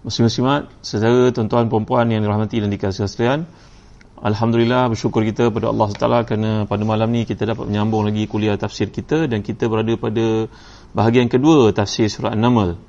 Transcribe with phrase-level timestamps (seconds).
[0.00, 3.44] Muslim-muslimat, saudara tuan-tuan puan-puan yang dirahmati dan dikasihi sekalian.
[4.20, 8.56] Alhamdulillah bersyukur kita kepada Allah SWT kerana pada malam ni kita dapat menyambung lagi kuliah
[8.56, 10.48] tafsir kita dan kita berada pada
[10.96, 12.80] bahagian kedua tafsir surah An-Naml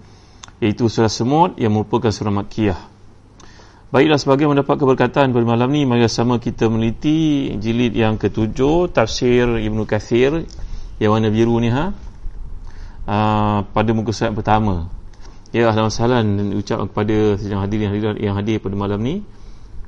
[0.63, 2.79] iaitu surah Semut yang merupakan surah Makkiyah.
[3.91, 9.59] Baiklah sebagai mendapat keberkatan pada malam ni mari sama kita meneliti jilid yang ketujuh tafsir
[9.59, 10.47] Ibnu Kathir
[10.95, 11.91] yang warna biru ni ha.
[13.03, 15.00] Uh, pada muka surat pertama
[15.51, 19.19] Ya ahlan wasahlan dan ucap kepada sejang hadir yang hadir, yang hadir pada malam ni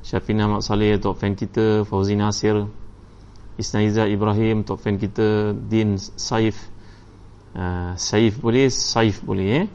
[0.04, 2.68] Syafina Mak Saleh, top fan kita Fauzi Nasir
[3.56, 6.68] Isnaiza Ibrahim, top fan kita Din Saif.
[7.56, 9.66] Uh, Saif boleh, Saif boleh eh?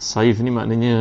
[0.00, 0.96] Saif ni maknanya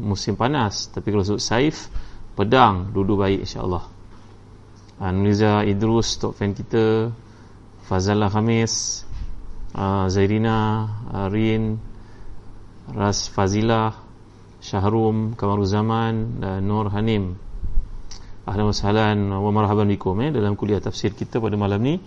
[0.00, 1.92] musim panas Tapi kalau sebut Saif
[2.38, 3.84] Pedang, duduk baik insyaAllah.
[4.96, 7.12] Uh, Nuriza Idrus, top fan kita
[7.84, 9.04] Fazala Khamis
[9.76, 11.87] uh, Zairina, uh, Rin
[12.88, 13.92] Ras Fazilah
[14.64, 17.36] Syahrum Kamaruzaman dan Nur Hanim.
[18.48, 22.00] Ahlan wa sahlan wa marhaban bikum eh, dalam kuliah tafsir kita pada malam ni.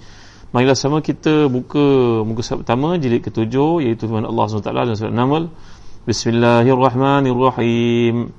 [0.52, 5.14] Marilah sama kita buka muka surat pertama jilid ketujuh iaitu firman Allah SWT dalam surat
[5.14, 5.54] Naml
[6.02, 8.34] Bismillahirrahmanirrahim.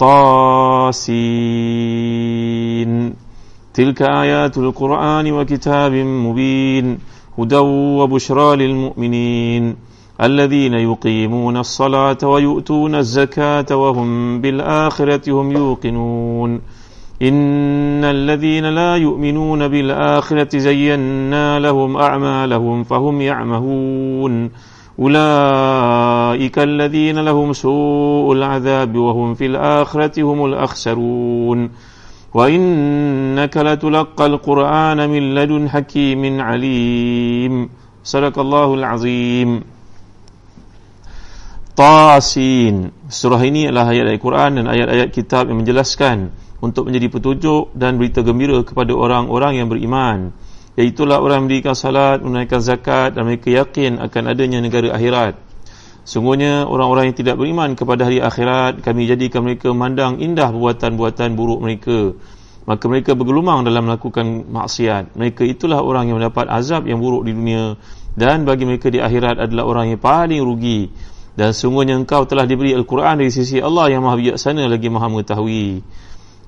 [0.00, 1.12] Tasin.
[3.76, 6.96] Tilka ayatul Qur'an wa kitabim mubin.
[7.36, 9.76] Hudaw wa bushra lil mu'minin
[10.22, 16.60] الذين يقيمون الصلاة ويؤتون الزكاة وهم بالآخرة هم يوقنون.
[17.22, 24.50] إن الذين لا يؤمنون بالآخرة زينا لهم أعمالهم فهم يعمهون.
[24.98, 31.70] أولئك الذين لهم سوء العذاب وهم في الآخرة هم الأخسرون.
[32.34, 37.68] وإنك لتلقى القرآن من لدن حكيم عليم.
[38.04, 39.77] صدق الله العظيم.
[41.78, 42.90] Tasin.
[43.06, 48.02] Surah ini adalah ayat ayat Quran dan ayat-ayat kitab yang menjelaskan untuk menjadi petunjuk dan
[48.02, 50.34] berita gembira kepada orang-orang yang beriman.
[50.74, 55.38] Iaitulah orang yang mendirikan salat, menunaikan zakat dan mereka yakin akan adanya negara akhirat.
[56.02, 61.62] Sungguhnya orang-orang yang tidak beriman kepada hari akhirat kami jadikan mereka memandang indah perbuatan-perbuatan buruk
[61.62, 62.10] mereka.
[62.66, 65.14] Maka mereka bergelumang dalam melakukan maksiat.
[65.14, 67.78] Mereka itulah orang yang mendapat azab yang buruk di dunia
[68.18, 72.74] dan bagi mereka di akhirat adalah orang yang paling rugi dan sungguhnya engkau telah diberi
[72.74, 75.86] Al-Quran dari sisi Allah yang maha bijaksana lagi maha mengetahui.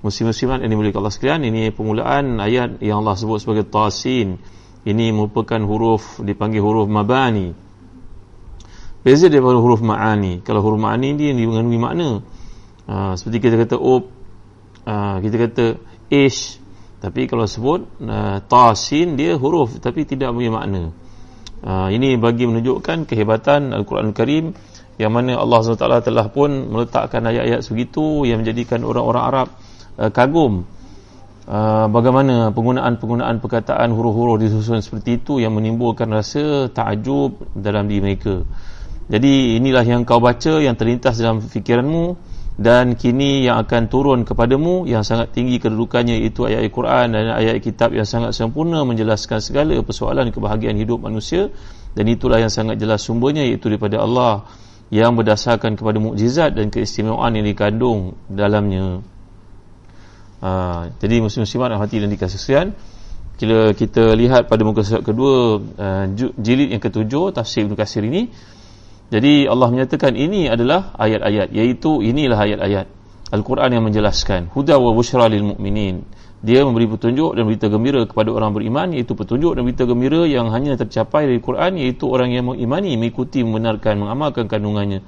[0.03, 4.43] Muslim-muslimat yang dimiliki Allah sekalian ini permulaan ayat yang Allah sebut sebagai Tasin.
[4.83, 7.55] Ini merupakan huruf dipanggil huruf Mabani.
[9.07, 10.43] Beza daripada huruf Ma'ani.
[10.43, 12.11] Kalau huruf Ma'ani dia mengandungi makna.
[12.91, 14.11] Uh, seperti kita kata Up
[14.91, 15.67] uh, kita kata
[16.11, 16.59] Ish.
[16.99, 20.91] Tapi kalau sebut uh, Tasin dia huruf tapi tidak punya makna.
[21.63, 24.47] Uh, ini bagi menunjukkan kehebatan Al-Quran Al-Karim
[25.01, 29.49] yang mana Allah SWT telah pun meletakkan ayat-ayat segitu yang menjadikan orang-orang Arab
[29.97, 30.69] uh, kagum.
[31.51, 38.45] Uh, bagaimana penggunaan-penggunaan perkataan huruf-huruf disusun seperti itu yang menimbulkan rasa takjub dalam diri mereka.
[39.11, 42.15] Jadi inilah yang kau baca yang terlintas dalam fikiranmu
[42.61, 47.57] dan kini yang akan turun kepadamu yang sangat tinggi kedudukannya iaitu ayat Al-Quran dan ayat
[47.65, 51.49] kitab yang sangat sempurna menjelaskan segala persoalan kebahagiaan hidup manusia.
[51.97, 54.47] Dan itulah yang sangat jelas sumbernya iaitu daripada Allah
[54.91, 59.03] yang berdasarkan kepada mukjizat dan keistimewaan yang dikandung dalamnya.
[60.43, 62.69] Ha, jadi muslim-muslimat hati dan dikasih sekalian,
[63.41, 66.05] bila kita lihat pada muka surat kedua uh,
[66.37, 68.29] jilid yang ketujuh tafsir Ibn Kasir ini
[69.09, 72.87] jadi Allah menyatakan ini adalah ayat-ayat iaitu inilah ayat-ayat
[73.33, 76.05] Al-Quran yang menjelaskan huda wa bushra lil mu'minin
[76.41, 80.49] dia memberi petunjuk dan berita gembira kepada orang beriman iaitu petunjuk dan berita gembira yang
[80.49, 85.05] hanya tercapai dari Quran iaitu orang yang mengimani mengikuti membenarkan mengamalkan kandungannya.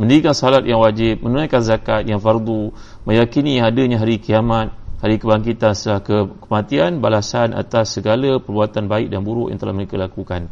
[0.00, 2.72] Mendirikan salat yang wajib menunaikan zakat yang fardu
[3.04, 4.72] meyakini adanya hari kiamat
[5.04, 6.16] hari kebangkitan setelah ke
[6.48, 10.48] kematian balasan atas segala perbuatan baik dan buruk yang telah mereka lakukan.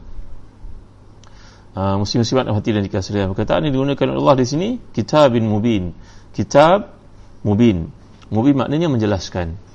[1.73, 5.97] Uh, muslim-muslimat hati dan dikasih perkataan yang digunakan oleh Allah di sini kitab bin mubin.
[6.37, 6.93] Kitab
[7.41, 7.89] mubin.
[8.29, 9.68] Mubin maknanya menjelaskan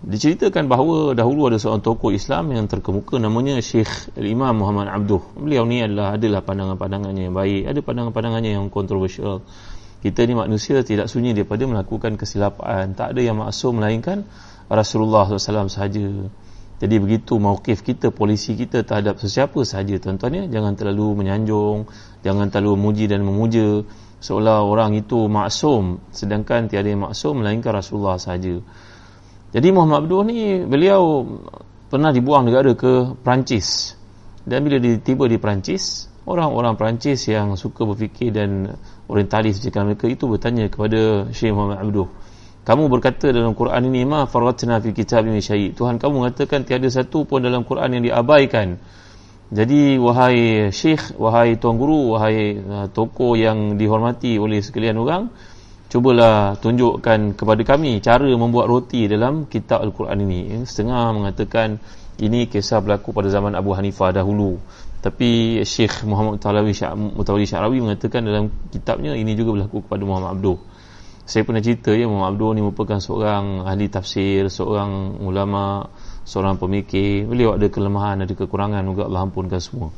[0.00, 5.20] diceritakan bahawa dahulu ada seorang tokoh Islam yang terkemuka namanya Syekh Imam Muhammad Abduh.
[5.36, 9.44] Beliau ni adalah adalah pandangan-pandangannya yang baik ada pandangan-pandangannya yang kontroversial.
[10.00, 14.24] Kita ni manusia tidak sunyi daripada melakukan kesilapan tak ada yang maksum melainkan
[14.72, 16.08] Rasulullah SAW sahaja.
[16.80, 21.84] Jadi begitu mauqif kita polisi kita terhadap sesiapa sahaja tuan-tuan ya jangan terlalu menyanjung
[22.24, 23.84] jangan terlalu memuji dan memuja.
[24.24, 28.64] Seolah orang itu maksum sedangkan tiada yang maksum melainkan Rasulullah sahaja
[29.50, 31.26] jadi Muhammad Abdul ni beliau
[31.90, 33.98] pernah dibuang negara ke Perancis.
[34.46, 38.78] Dan bila tiba di Perancis, orang-orang Perancis yang suka berfikir dan
[39.10, 42.08] orientalis jika mereka itu bertanya kepada Syekh Muhammad Abdul.
[42.60, 45.74] Kamu berkata dalam Quran ini ma faratna fi kitab min syai.
[45.74, 48.78] Tuhan kamu mengatakan tiada satu pun dalam Quran yang diabaikan.
[49.50, 55.26] Jadi wahai syekh, wahai tuan guru, wahai uh, tokoh yang dihormati oleh sekalian orang,
[55.90, 60.40] cubalah tunjukkan kepada kami cara membuat roti dalam kitab Al-Quran ini.
[60.54, 61.82] Ya, setengah mengatakan
[62.22, 64.62] ini kisah berlaku pada zaman Abu Hanifah dahulu.
[65.02, 70.58] Tapi Syekh Muhammad Mutawali Mutawali Syarawi mengatakan dalam kitabnya ini juga berlaku kepada Muhammad Abduh
[71.30, 75.86] saya pernah cerita ya Muhammad Abduh ni merupakan seorang ahli tafsir seorang ulama
[76.26, 77.22] seorang pemikir.
[77.30, 79.94] Beliau ada kelemahan ada kekurangan juga Allah ampunkan semua.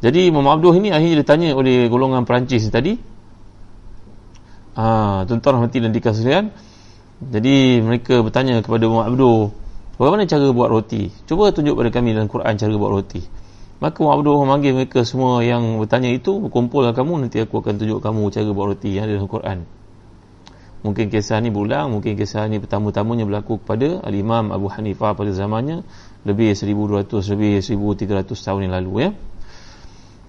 [0.00, 2.96] Jadi Muhammad Abduh ini akhirnya ditanya oleh golongan Perancis tadi
[4.76, 6.52] Ha, tuan-tuan rahmati dan dikasihan.
[7.16, 9.56] Jadi mereka bertanya kepada Muhammad Abdul,
[9.96, 11.08] bagaimana cara buat roti?
[11.24, 13.24] Cuba tunjuk pada kami dalam Quran cara buat roti.
[13.80, 18.04] Maka Muhammad Abdul memanggil mereka semua yang bertanya itu, kumpullah kamu nanti aku akan tunjuk
[18.04, 19.58] kamu cara buat roti yang ada dalam Quran.
[20.84, 25.88] Mungkin kisah ni berulang, mungkin kisah ni pertama-tamanya berlaku kepada Al-Imam Abu Hanifah pada zamannya
[26.28, 29.10] lebih 1200 lebih 1300 tahun yang lalu ya.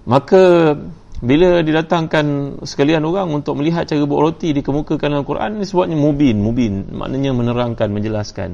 [0.07, 0.71] Maka
[1.17, 6.37] bila didatangkan sekalian orang untuk melihat cara buat roti dikemukakan dalam Quran ini sebabnya mubin
[6.37, 6.93] mubin.
[6.93, 8.53] Maknanya menerangkan menjelaskan.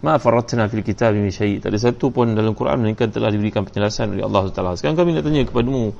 [0.00, 1.62] Ma faratna fil kitab min syai.
[1.62, 4.74] Tak ada satu pun dalam Quran melainkan telah diberikan penjelasan oleh Allah Taala.
[4.74, 5.94] Sekarang kami nak tanya kepadamu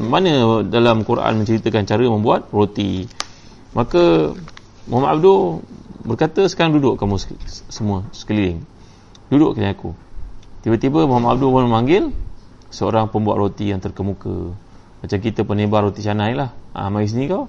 [0.00, 3.04] mana dalam Quran menceritakan cara membuat roti?
[3.76, 4.32] Maka
[4.88, 5.60] Muhammad Abdul
[6.06, 7.20] berkata sekarang duduk kamu
[7.68, 8.64] semua sekeliling.
[9.28, 9.92] Duduk kena aku.
[10.64, 12.04] Tiba-tiba Muhammad Abdul pun memanggil
[12.72, 14.54] seorang pembuat roti yang terkemuka
[15.00, 16.52] macam kita penebar roti canai lah.
[16.76, 17.48] Ha, mari sini kau.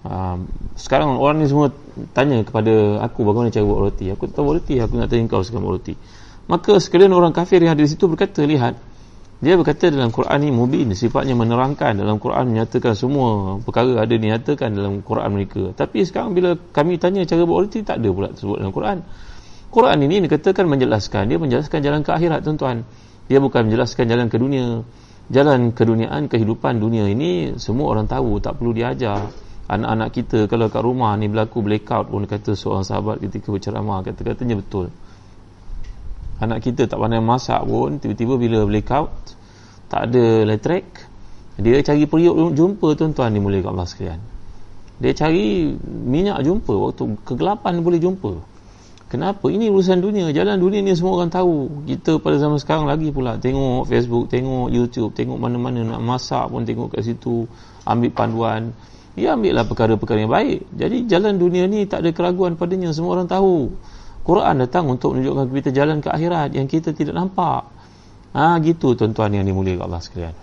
[0.00, 0.40] Ha,
[0.80, 1.68] sekarang orang ni semua
[2.16, 4.08] tanya kepada aku bagaimana cara buat roti.
[4.08, 5.94] Aku tak tahu buat roti aku nak tanya kau sekarang buat roti.
[6.48, 8.74] Maka sekalian orang kafir yang ada di situ berkata lihat.
[9.40, 11.96] Dia berkata dalam Quran ni mubin sifatnya menerangkan.
[11.96, 15.72] Dalam Quran menyatakan semua perkara ada dinyatakan dalam Quran mereka.
[15.72, 18.98] Tapi sekarang bila kami tanya cara buat roti tak ada pula tersebut dalam Quran.
[19.70, 21.28] Quran ini dikatakan menjelaskan.
[21.28, 22.84] Dia menjelaskan jalan ke akhirat tuan-tuan.
[23.30, 24.82] Dia bukan menjelaskan jalan ke dunia
[25.30, 29.30] jalan keduniaan kehidupan dunia ini semua orang tahu tak perlu diajar.
[29.70, 34.58] Anak-anak kita kalau kat rumah ni berlaku blackout pun kata seorang sahabat ketika berceramah kata-katanya
[34.58, 34.90] betul.
[36.42, 39.14] Anak kita tak pandai masak pun tiba-tiba bila blackout
[39.86, 40.86] tak ada elektrik
[41.60, 44.20] dia cari periuk jumpa tuan-tuan dimulai kat Allah sekalian.
[44.98, 48.32] Dia cari minyak jumpa waktu kegelapan boleh jumpa
[49.10, 49.50] Kenapa?
[49.50, 50.30] Ini urusan dunia.
[50.30, 51.82] Jalan dunia ni semua orang tahu.
[51.82, 56.62] Kita pada zaman sekarang lagi pula tengok Facebook, tengok YouTube, tengok mana-mana nak masak pun
[56.62, 57.42] tengok kat situ,
[57.82, 58.62] ambil panduan.
[59.18, 60.62] Ya ambillah perkara-perkara yang baik.
[60.78, 62.94] Jadi jalan dunia ni tak ada keraguan padanya.
[62.94, 63.74] Semua orang tahu.
[64.22, 67.66] Quran datang untuk menunjukkan kita jalan ke akhirat yang kita tidak nampak.
[68.30, 70.34] Ha gitu tuan-tuan yang dimuliakan Allah sekalian.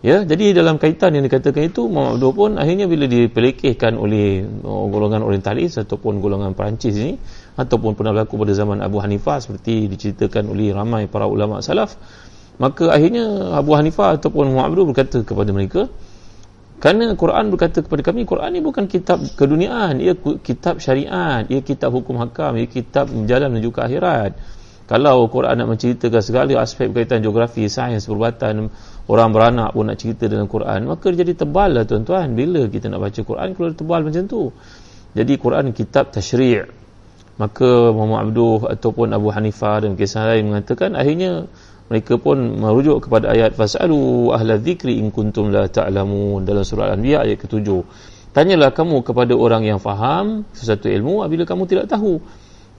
[0.00, 5.20] Ya, jadi dalam kaitan yang dikatakan itu Muhammad Abdul pun akhirnya bila dipelekehkan oleh golongan
[5.20, 7.20] orientalis ataupun golongan Perancis ini
[7.60, 12.00] ataupun pernah berlaku pada zaman Abu Hanifah seperti diceritakan oleh ramai para ulama salaf
[12.56, 15.92] maka akhirnya Abu Hanifah ataupun Abdul berkata kepada mereka
[16.80, 21.92] kerana Quran berkata kepada kami Quran ini bukan kitab keduniaan ia kitab syariat ia kitab
[21.92, 24.32] hukum hakam ia kitab jalan menuju ke akhirat.
[24.88, 28.72] Kalau Quran nak menceritakan segala aspek berkaitan geografi sains perubatan
[29.12, 32.32] orang beranak pun nak cerita dalam Quran maka jadi tebal lah tuan-tuan.
[32.32, 34.48] Bila kita nak baca Quran kalau tebal macam tu?
[35.12, 36.79] Jadi Quran kitab tashri'
[37.40, 41.48] maka Muhammad Abduh ataupun Abu Hanifah dan kisah lain mengatakan akhirnya
[41.88, 47.24] mereka pun merujuk kepada ayat fasalu ahla dzikri in kuntum la ta'lamun dalam surah Al-Anbiya
[47.24, 47.64] ayat ke-7
[48.36, 52.20] tanyalah kamu kepada orang yang faham sesuatu ilmu apabila kamu tidak tahu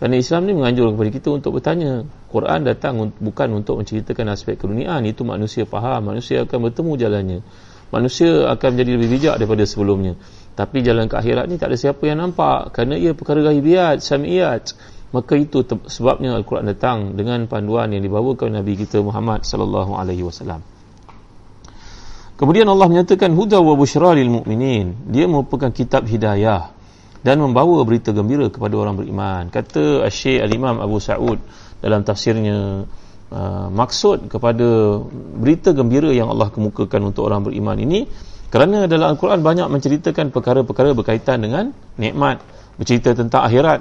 [0.01, 2.09] kerana Islam ni menganjur kepada kita untuk bertanya.
[2.33, 5.05] Quran datang bukan untuk menceritakan aspek keduniaan.
[5.05, 6.09] Itu manusia faham.
[6.09, 7.39] Manusia akan bertemu jalannya.
[7.93, 10.17] Manusia akan menjadi lebih bijak daripada sebelumnya.
[10.51, 12.75] Tapi jalan ke akhirat ni tak ada siapa yang nampak.
[12.75, 14.75] Kerana ia perkara ghaibiyat, samiyat.
[15.11, 20.63] Maka itu sebabnya Al-Quran datang dengan panduan yang dibawakan Nabi kita Muhammad sallallahu alaihi wasallam.
[22.39, 25.11] Kemudian Allah menyatakan huda wa busyra lil mu'minin.
[25.11, 26.73] Dia merupakan kitab hidayah
[27.21, 31.37] dan membawa berita gembira kepada orang beriman kata Syekh Al-Imam Abu Sa'ud
[31.77, 32.85] dalam tafsirnya
[33.29, 34.97] uh, maksud kepada
[35.37, 38.09] berita gembira yang Allah kemukakan untuk orang beriman ini
[38.51, 42.43] kerana dalam Al-Quran banyak menceritakan perkara-perkara berkaitan dengan nikmat
[42.75, 43.79] bercerita tentang akhirat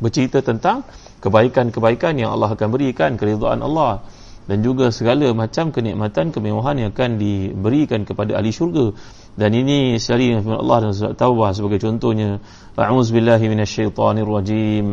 [0.00, 0.82] bercerita tentang
[1.20, 4.00] kebaikan-kebaikan yang Allah akan berikan keridhaan Allah
[4.48, 8.90] dan juga segala macam kenikmatan kemewahan yang akan diberikan kepada ahli syurga.
[9.38, 12.42] Dan ini sekali firman Allah dalam surat Taubah sebagai contohnya
[12.74, 14.86] a'udzubillahi minasyaitonirrajim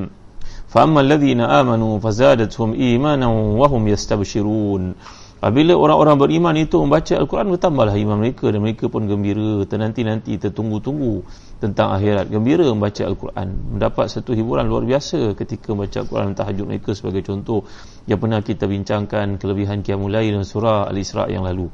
[0.69, 4.93] fa ammal ladzina amanu fazadatuhum imanan wa yastabshirun
[5.37, 9.61] Apabila orang-orang beriman itu membaca Al-Quran bertambahlah iman mereka dan mereka pun gembira.
[9.69, 11.21] Ternanti-nanti tertunggu-tunggu
[11.61, 12.33] tentang akhirat.
[12.33, 13.77] Gembira membaca Al-Quran.
[13.77, 17.69] Mendapat satu hiburan luar biasa ketika membaca Al-Quran tahajud mereka sebagai contoh
[18.09, 21.69] yang pernah kita bincangkan kelebihan Qiyamul Lail dan surah Al-Isra' yang lalu.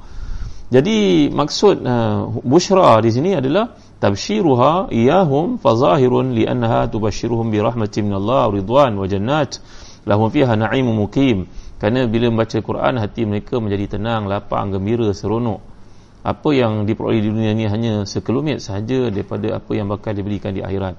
[0.68, 8.52] Jadi maksud uh, busyra di sini adalah tabshiruha iyahum fazahirun li'annaha tubashiruhum bi rahmatin minallah
[8.52, 9.64] ridwan wa jannat.
[10.04, 11.48] Lahum fiha na'imun mukim
[11.84, 15.60] kerana bila membaca Quran hati mereka menjadi tenang lapang gembira seronok.
[16.24, 20.64] Apa yang diperoleh di dunia ini hanya sekelumit sahaja daripada apa yang bakal diberikan di
[20.64, 20.96] akhirat.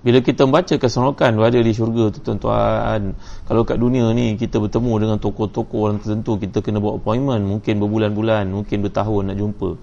[0.00, 3.12] Bila kita membaca keseronokan berada di syurga tu tuan-tuan
[3.44, 7.76] kalau kat dunia ni kita bertemu dengan tokoh-tokoh orang tertentu kita kena buat appointment mungkin
[7.76, 9.76] berbulan-bulan mungkin bertahun nak jumpa.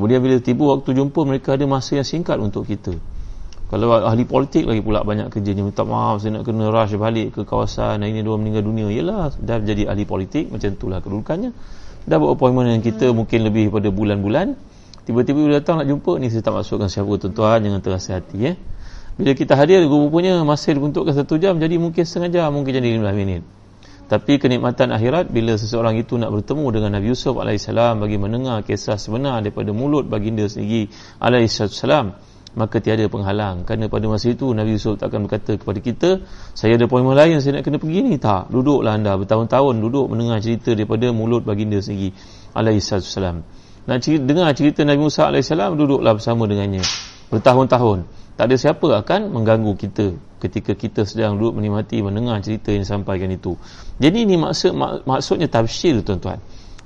[0.00, 2.96] Kemudian bila tiba waktu jumpa mereka ada masa yang singkat untuk kita
[3.70, 7.46] kalau ahli politik lagi pula banyak kerjanya minta maaf saya nak kena rush balik ke
[7.46, 8.90] kawasan ini dua meninggal dunia.
[8.90, 11.54] Yalah dah jadi ahli politik macam itulah kedudukannya.
[12.02, 13.14] Dah buat appointment dengan kita hmm.
[13.14, 14.58] mungkin lebih pada bulan-bulan.
[15.06, 18.52] Tiba-tiba bila datang nak jumpa ni saya tak masukkan siapa tuan-tuan jangan terasa hati ya.
[18.52, 18.56] Eh?
[19.20, 23.12] bila kita hadir rupanya masa dibentukkan satu jam jadi mungkin setengah jam mungkin jadi 15
[23.20, 23.44] minit.
[24.08, 28.98] Tapi kenikmatan akhirat bila seseorang itu nak bertemu dengan Nabi Yusuf AS bagi mendengar kisah
[28.98, 30.90] sebenar daripada mulut baginda sendiri
[31.22, 31.62] AS
[32.58, 33.62] maka tiada penghalang.
[33.62, 36.10] Kerana pada masa itu Nabi Yusuf tak akan berkata kepada kita
[36.54, 38.18] saya ada poin lain saya nak kena pergi ni.
[38.18, 42.14] Tak duduklah anda bertahun-tahun duduk mendengar cerita daripada mulut baginda sendiri
[42.50, 42.90] AS
[43.88, 46.84] nak dengar cerita Nabi Musa AS duduklah bersama dengannya
[47.30, 48.04] bertahun-tahun.
[48.36, 53.28] Tak ada siapa akan mengganggu kita ketika kita sedang duduk menikmati mendengar cerita yang disampaikan
[53.28, 53.56] itu.
[54.00, 56.40] Jadi ini maksud mak, maksudnya tafsir tuan-tuan.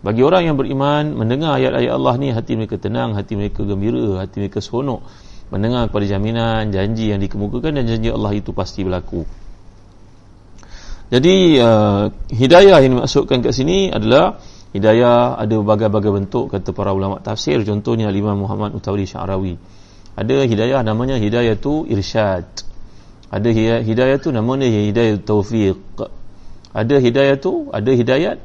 [0.04, 4.36] Bagi orang yang beriman mendengar ayat-ayat Allah ni hati mereka tenang hati mereka gembira hati
[4.42, 5.00] mereka seronok
[5.52, 9.24] mendengar kepada jaminan janji yang dikemukakan dan janji Allah itu pasti berlaku.
[11.12, 14.40] Jadi uh, hidayah yang dimaksudkan kat sini adalah
[14.72, 17.60] hidayah ada berbagai-bagai bentuk kata para ulama tafsir.
[17.62, 19.54] Contohnya Imam Muhammad Utawri Syarawi
[20.14, 22.46] ada hidayah namanya hidayah tu irsyad.
[23.34, 23.48] Ada
[23.82, 25.74] hidayah tu namanya hidayah taufiq
[26.74, 28.38] ada hidayah tu ada hidayat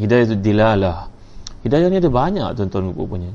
[0.00, 1.12] hidayah tu dilalah.
[1.60, 3.32] Hidayah ni ada banyak tuan-tuan rupanya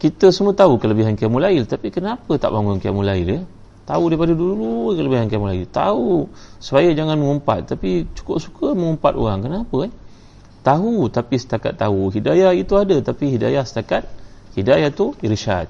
[0.00, 3.42] kita semua tahu kelebihan qiyamul lail tapi kenapa tak bangun qiyamul lail ya?
[3.84, 9.44] Tahu daripada dulu kelebihan qiyamul lail tahu supaya jangan mengumpat tapi cukup suka mengumpat orang.
[9.44, 9.92] Kenapa eh?
[10.64, 12.08] Tahu tapi setakat tahu.
[12.08, 14.08] Hidayah itu ada tapi hidayah setakat
[14.56, 15.68] hidayah tu irsyad.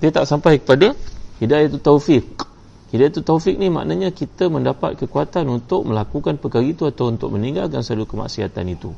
[0.00, 0.96] Dia tak sampai kepada
[1.38, 2.24] hidayah itu taufik
[2.90, 7.84] hidayah itu taufik ni maknanya kita mendapat kekuatan untuk melakukan perkara itu atau untuk meninggalkan
[7.84, 8.90] selalu kemaksiatan itu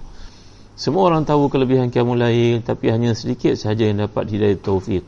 [0.80, 5.04] semua orang tahu kelebihan kiamul lail tapi hanya sedikit sahaja yang dapat hidayah taufik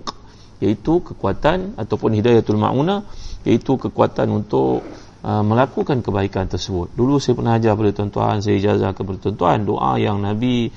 [0.60, 3.08] iaitu kekuatan ataupun hidayatul ma'una
[3.48, 4.84] iaitu kekuatan untuk
[5.24, 6.92] uh, melakukan kebaikan tersebut.
[6.92, 10.68] Dulu saya pernah ajar kepada tuan-tuan saya ijazah kepada tuan-tuan doa yang Nabi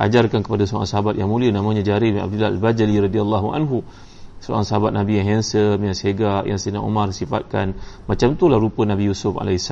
[0.00, 3.84] ajarkan kepada seorang sahabat yang mulia namanya Jarir bin Abdullah Al-Bajali radhiyallahu anhu.
[4.40, 7.76] Seorang sahabat Nabi yang handsome, yang segak, yang Sayyidina Umar sifatkan.
[8.08, 9.68] Macam itulah rupa Nabi Yusuf AS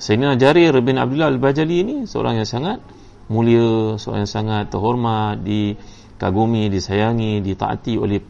[0.00, 2.95] Sayyidina Jarir bin Abdullah Al-Bajali ini seorang yang sangat
[3.26, 8.22] mulia, seorang yang sangat terhormat dikagumi, disayangi, ditaati oleh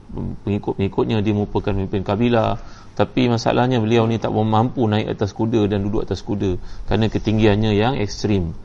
[0.44, 2.60] pengikut-pengikutnya dia merupakan pemimpin kabilah.
[2.96, 6.56] Tapi masalahnya beliau ni tak mampu naik atas kuda dan duduk atas kuda
[6.88, 8.56] kerana ketinggiannya yang ekstrim.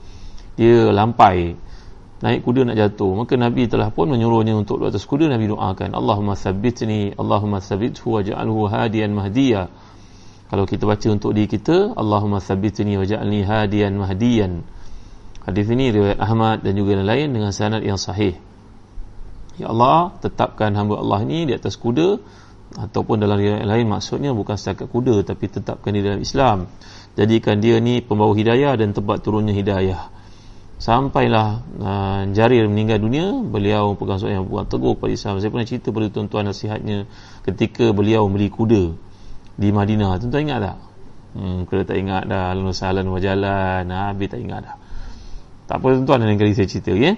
[0.55, 1.59] Dia lampai.
[2.23, 3.11] Naik kuda nak jatuh.
[3.11, 5.27] Maka Nabi telah pun menyuruhnya untuk di atas kuda.
[5.27, 9.67] Nabi doakan Allahumma thabbitni Allahumma thabbithu waj'alhu hadiyan mahdiya.
[10.47, 14.63] Kalau kita baca untuk diri kita Allahumma thabbitni waj'alni hadiyan mahdiyan
[15.45, 18.37] hadis ini riwayat Ahmad dan juga yang lain dengan sanad yang sahih.
[19.57, 22.21] Ya Allah tetapkan hamba Allah ini di atas kuda
[22.71, 26.71] ataupun dalam riwayat lain maksudnya bukan setakat kuda tapi tetapkan di dalam Islam.
[27.19, 30.07] Jadikan dia ni pembawa hidayah dan tempat turunnya hidayah.
[30.81, 35.33] Sampailah uh, Jarir meninggal dunia beliau pegang seorang yang buat teguh kepada Islam.
[35.37, 37.05] Saya pernah cerita pada tuan-tuan nasihatnya
[37.45, 38.97] ketika beliau membeli kuda
[39.61, 40.17] di Madinah.
[40.17, 40.77] Tuan-tuan ingat tak?
[41.31, 44.75] Hmm, kalau tak ingat dah lalu salan wajalan habis tak ingat dah
[45.71, 47.15] tak apa tuan-tuan lain kali saya cerita ya?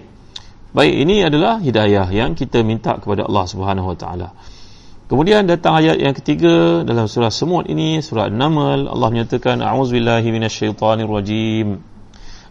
[0.77, 4.29] baik ini adalah hidayah yang kita minta kepada Allah subhanahu wa ta'ala
[5.03, 11.67] Kemudian datang ayat yang ketiga dalam surah Semut ini, surah An-Naml, Allah menyatakan a'udzubillahi minasyaitonirrajim.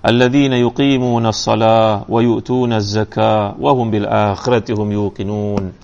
[0.04, 5.74] Alladzina yuqimuna as-salah wa yu'tuna az-zakah wa hum bil akhirati hum yuqinun.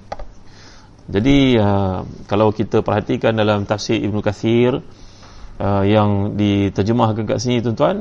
[1.10, 7.96] Jadi uh, kalau kita perhatikan dalam tafsir Ibnu Kathir uh, yang diterjemahkan kat sini tuan-tuan,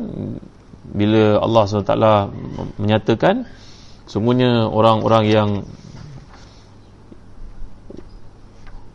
[0.88, 1.94] bila Allah SWT
[2.80, 3.44] menyatakan
[4.08, 5.50] semuanya orang-orang yang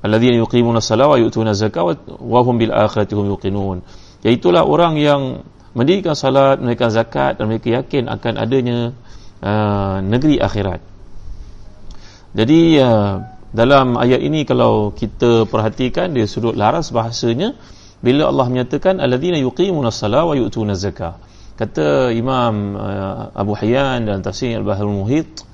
[0.03, 3.79] alladzina yuqimuna as-salata wa yu'tuna az-zakata wa hum bil akhirati hum yuqinun.
[4.25, 8.79] Iaitulah orang yang mendirikan salat mereka zakat dan mereka yakin akan adanya
[9.41, 10.81] uh, negeri akhirat.
[12.33, 17.53] Jadi uh, dalam ayat ini kalau kita perhatikan dia sudut laras bahasanya
[18.01, 24.21] bila Allah menyatakan alladzina yuqimuna as-salata wa yu'tuna az-zakata kata Imam uh, Abu Hayyan dalam
[24.25, 25.45] tafsir Al-Bahrul Muhit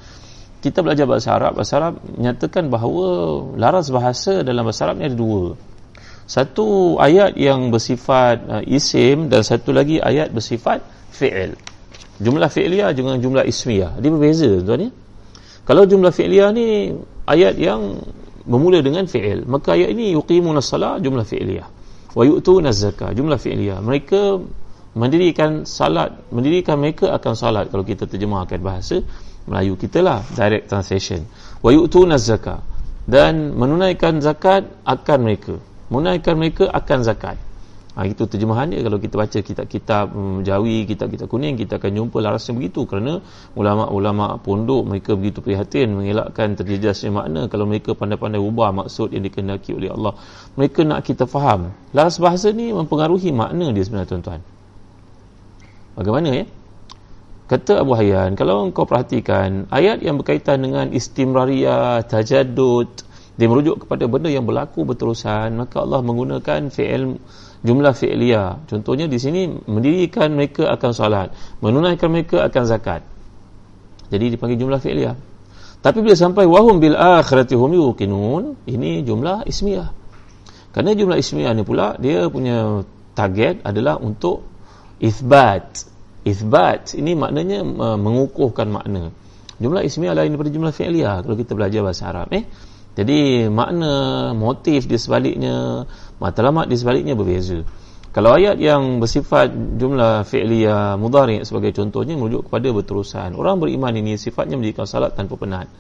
[0.59, 1.59] kita belajar bahasa Arab.
[1.59, 3.07] Bahasa Arab menyatakan bahawa
[3.55, 5.55] laras bahasa dalam bahasa Arab ni ada dua.
[6.29, 10.83] Satu ayat yang bersifat uh, isim dan satu lagi ayat bersifat
[11.15, 11.55] fi'il.
[12.19, 14.03] Jumlah fi'liyah dengan jumlah ismiyah.
[14.03, 14.91] Dia berbeza tuan ya.
[15.63, 16.91] Kalau jumlah fi'liyah ni
[17.29, 18.03] ayat yang
[18.49, 21.69] bermula dengan fi'il maka ayat ini yuqimuna salat jumlah fi'liyah
[22.17, 24.41] wa yu'tuna zakah jumlah fi'liyah mereka
[24.99, 29.07] mendirikan salat mendirikan mereka akan salat kalau kita terjemahkan bahasa
[29.49, 31.25] Melayu kita lah direct translation.
[31.65, 32.61] Wa yu'tuna zakah.
[33.09, 35.57] Dan menunaikan zakat akan mereka.
[35.89, 37.41] Menunaikan mereka akan zakat.
[37.97, 38.85] Ha, itu terjemahan dia.
[38.85, 42.85] Kalau kita baca kitab-kitab um, Jawi kitab-kitab kuning kita akan jumpa larasnya begitu.
[42.85, 43.25] Kerana
[43.57, 49.73] ulama-ulama pondok mereka begitu prihatin mengelakkan terjejasnya makna kalau mereka pandai-pandai ubah maksud yang dikendaki
[49.73, 50.15] oleh Allah.
[50.61, 51.73] Mereka nak kita faham.
[51.97, 54.58] Laras bahasa ni mempengaruhi makna dia sebenarnya tuan-tuan
[55.99, 56.47] bagaimana ya
[57.49, 62.93] Kata Abu Hayyan, kalau engkau perhatikan ayat yang berkaitan dengan istimrariyah, tajadud,
[63.41, 67.17] dia merujuk kepada benda yang berlaku berterusan, maka Allah menggunakan fi'il
[67.65, 68.69] jumlah fi'liyah.
[68.69, 71.33] Contohnya di sini mendirikan mereka akan salat,
[71.65, 73.01] menunaikan mereka akan zakat.
[74.13, 75.17] Jadi dipanggil jumlah fi'liyah.
[75.81, 79.89] Tapi bila sampai wahum bil akhirati hum yuqinun, ini jumlah ismiyah.
[80.77, 82.85] Kerana jumlah ismiyah ni pula dia punya
[83.17, 84.45] target adalah untuk
[85.01, 89.15] ithbat Isbat ini maknanya uh, mengukuhkan makna.
[89.59, 92.47] Jumlah ismiyah lain daripada jumlah fi'liyah kalau kita belajar bahasa Arab eh.
[92.99, 93.93] Jadi makna
[94.35, 95.87] motif di sebaliknya,
[96.19, 97.63] matlamat di sebaliknya berbeza.
[98.11, 103.39] Kalau ayat yang bersifat jumlah fi'liyah mudhari' sebagai contohnya merujuk kepada berterusan.
[103.39, 105.71] Orang beriman ini sifatnya mendirikan salat tanpa penat.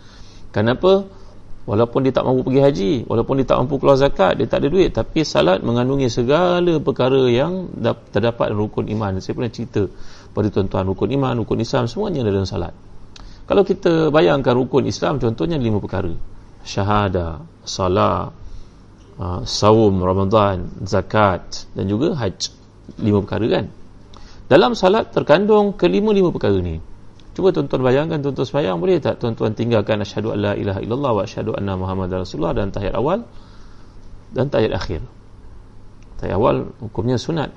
[0.54, 1.08] Kenapa?
[1.68, 4.68] Walaupun dia tak mampu pergi haji, walaupun dia tak mampu keluar zakat, dia tak ada
[4.72, 7.68] duit, tapi salat mengandungi segala perkara yang
[8.08, 9.20] terdapat rukun iman.
[9.20, 9.84] Saya pernah cerita
[10.38, 12.70] pada tuan-tuan rukun iman, rukun Islam semuanya ada dalam salat.
[13.50, 16.14] Kalau kita bayangkan rukun Islam contohnya lima perkara.
[16.62, 18.30] Syahada, salat,
[19.18, 22.54] uh, saum, Ramadan, zakat dan juga haj.
[23.02, 23.66] Lima perkara kan?
[24.46, 26.78] Dalam salat terkandung kelima-lima perkara ni.
[27.34, 31.54] Cuba tuan-tuan bayangkan tuan-tuan semayang boleh tak tuan-tuan tinggalkan asyhadu alla ilaha illallah wa asyhadu
[31.58, 33.26] anna muhammadar rasulullah dan tahiyat awal
[34.30, 35.02] dan tahiyat akhir.
[36.22, 37.50] Tahiyat awal hukumnya sunat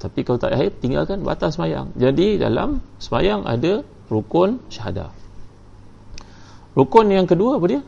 [0.00, 5.14] tapi kalau tak haid tinggalkan batal semayang jadi dalam semayang ada rukun syahadah.
[6.74, 7.80] Rukun yang kedua apa dia?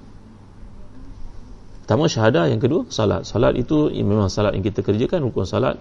[1.83, 2.47] Pertama syahadah.
[2.49, 3.27] Yang kedua salat.
[3.27, 5.77] Salat itu memang salat yang kita kerjakan rukun salat.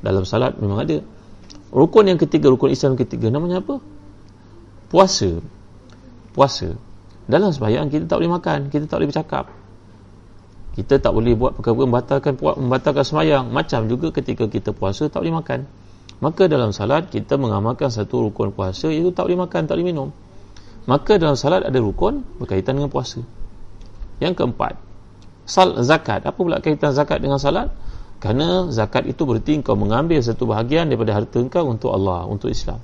[0.00, 1.02] Dalam salat memang ada.
[1.74, 3.82] Rukun yang ketiga rukun Islam ketiga namanya apa?
[4.88, 5.42] Puasa.
[6.34, 6.74] Puasa.
[7.26, 8.70] Dalam semayang kita tak boleh makan.
[8.70, 9.44] Kita tak boleh bercakap
[10.80, 13.52] kita tak boleh buat perkara membatalkan membatalkan semayang.
[13.52, 15.68] Macam juga ketika kita puasa tak boleh makan.
[16.24, 20.08] Maka dalam salat kita mengamalkan satu rukun puasa iaitu tak boleh makan tak boleh minum.
[20.88, 23.20] Maka dalam salat ada rukun berkaitan dengan puasa.
[24.24, 24.80] Yang keempat
[25.44, 26.24] sal zakat.
[26.24, 27.68] Apa pula kaitan zakat dengan salat?
[28.20, 32.80] Kerana zakat itu berarti kau mengambil satu bahagian daripada harta kau untuk Allah untuk Islam.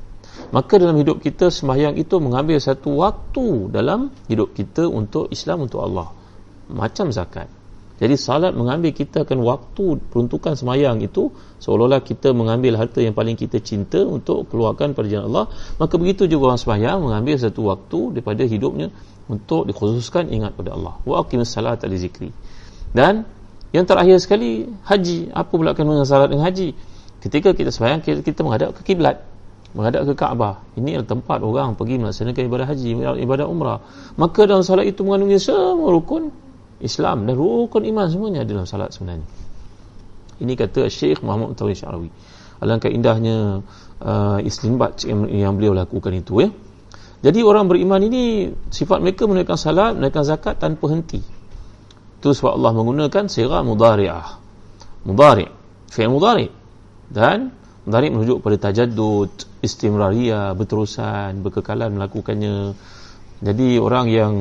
[0.52, 5.80] Maka dalam hidup kita sembahyang itu mengambil satu waktu dalam hidup kita untuk Islam untuk
[5.80, 6.12] Allah.
[6.68, 7.48] Macam zakat
[7.96, 11.32] jadi salat mengambil kita akan waktu peruntukan semayang itu
[11.64, 15.46] seolah-olah kita mengambil harta yang paling kita cinta untuk keluarkan pada jalan Allah.
[15.80, 18.92] Maka begitu juga orang semayang mengambil satu waktu daripada hidupnya
[19.32, 21.00] untuk dikhususkan ingat pada Allah.
[21.08, 22.36] Wa aqimus salat ali zikri.
[22.92, 23.24] Dan
[23.72, 25.32] yang terakhir sekali haji.
[25.32, 26.76] Apa pula kan dengan salat dengan haji?
[27.24, 29.24] Ketika kita semayang kita, menghadap ke kiblat
[29.76, 30.64] menghadap ke Kaabah.
[30.80, 33.84] Ini adalah tempat orang pergi melaksanakan ibadah haji, ibadah umrah.
[34.16, 36.32] Maka dalam salat itu mengandungi semua rukun
[36.80, 39.24] Islam dan rukun iman semuanya dalam salat sebenarnya.
[40.36, 42.12] Ini kata Syekh Muhammad Tawri Syarawi.
[42.60, 43.64] Alangkah indahnya
[44.00, 46.48] uh, istinbat yang beliau lakukan itu ya.
[47.24, 51.20] Jadi orang beriman ini sifat mereka menunaikan salat, menunaikan zakat tanpa henti.
[52.16, 54.26] itu sebab Allah menggunakan sirah mudari'ah
[55.06, 55.46] mudari'
[55.86, 56.50] fi'il mudari'
[57.06, 57.54] dan
[57.86, 59.30] mudari' merujuk pada tajaddud
[59.62, 62.74] istimrariyah berterusan berkekalan melakukannya
[63.36, 64.32] jadi orang yang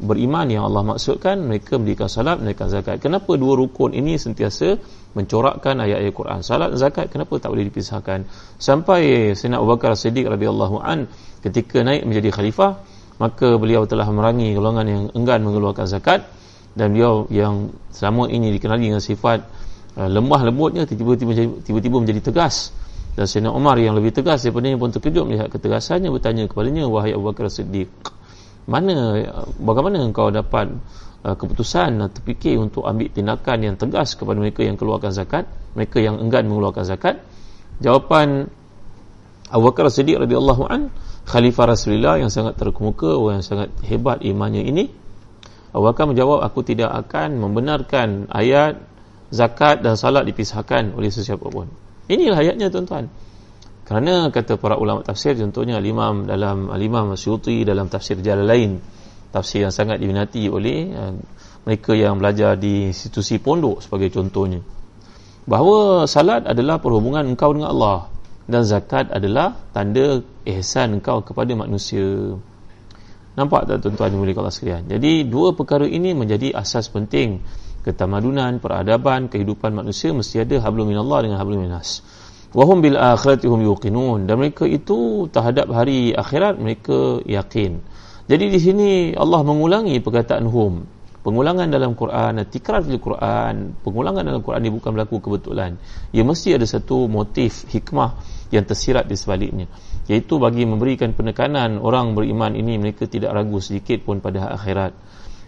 [0.00, 2.96] beriman yang Allah maksudkan mereka mendirikan salat, mendirikan zakat.
[2.96, 4.80] Kenapa dua rukun ini sentiasa
[5.12, 6.40] mencorakkan ayat-ayat Quran?
[6.40, 8.24] Salat dan zakat kenapa tak boleh dipisahkan?
[8.56, 11.04] Sampai Sayyidina Abu Bakar Siddiq radhiyallahu an
[11.44, 12.80] ketika naik menjadi khalifah,
[13.20, 16.24] maka beliau telah merangi golongan yang enggan mengeluarkan zakat
[16.72, 19.44] dan beliau yang selama ini dikenali dengan sifat
[20.00, 22.72] uh, lemah lembutnya tiba-tiba tiba-tiba menjadi tegas
[23.14, 27.14] dan Sayyidina Umar yang lebih tegas daripada ini pun terkejut melihat ketegasannya bertanya kepadanya wahai
[27.14, 27.86] Abu Bakar Siddiq
[28.64, 29.28] mana
[29.60, 30.72] bagaimana engkau dapat
[31.24, 35.44] uh, keputusan uh, terfikir untuk ambil tindakan yang tegas kepada mereka yang keluarkan zakat
[35.76, 37.20] mereka yang enggan mengeluarkan zakat?
[37.82, 38.48] Jawapan
[39.50, 40.94] Abu Bakar Siddiq radhiyallahu an
[41.28, 44.84] khalifah Rasulullah yang sangat terkemuka yang sangat hebat imannya ini.
[45.74, 48.78] Abu Bakar menjawab aku tidak akan membenarkan ayat
[49.34, 51.66] zakat dan salat dipisahkan oleh sesiapa pun.
[52.06, 53.10] Inilah ayatnya tuan-tuan.
[53.84, 58.70] Kerana kata para ulama tafsir contohnya al-Imam dalam al-Imam Masyuti dalam tafsir jalan lain
[59.28, 61.12] tafsir yang sangat diminati oleh uh,
[61.68, 64.62] mereka yang belajar di institusi pondok sebagai contohnya.
[65.44, 68.08] Bahawa salat adalah perhubungan engkau dengan Allah
[68.48, 72.36] dan zakat adalah tanda ihsan engkau kepada manusia.
[73.34, 74.86] Nampak tak tuan-tuan yang Allah sekalian?
[74.86, 77.42] Jadi dua perkara ini menjadi asas penting
[77.84, 82.00] ketamadunan, peradaban, kehidupan manusia mesti ada hablum minallah dengan hablum minas.
[82.54, 87.82] Wahum bil akhirati hum yuqinun dan mereka itu terhadap hari akhirat mereka yakin.
[88.30, 90.86] Jadi di sini Allah mengulangi perkataan hum.
[91.24, 95.80] Pengulangan dalam Quran, tikrar di Quran, pengulangan dalam Quran ini bukan berlaku kebetulan.
[96.12, 98.20] Ia mesti ada satu motif hikmah
[98.52, 99.64] yang tersirat di sebaliknya.
[100.04, 104.92] Iaitu bagi memberikan penekanan orang beriman ini mereka tidak ragu sedikit pun pada akhirat.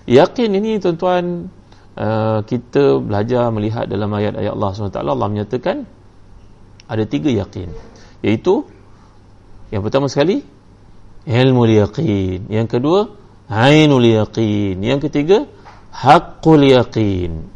[0.09, 1.53] Yakin ini tuan-tuan
[1.93, 5.85] uh, kita belajar melihat dalam ayat-ayat Allah SWT Allah menyatakan
[6.87, 7.71] ada tiga yakin.
[8.23, 8.67] Iaitu
[9.71, 10.43] yang pertama sekali
[11.27, 12.47] ilmu yaqin.
[12.47, 13.01] Yang kedua
[13.51, 14.79] ainul yaqin.
[14.79, 15.47] Yang ketiga
[15.91, 17.51] haqqul yaqin.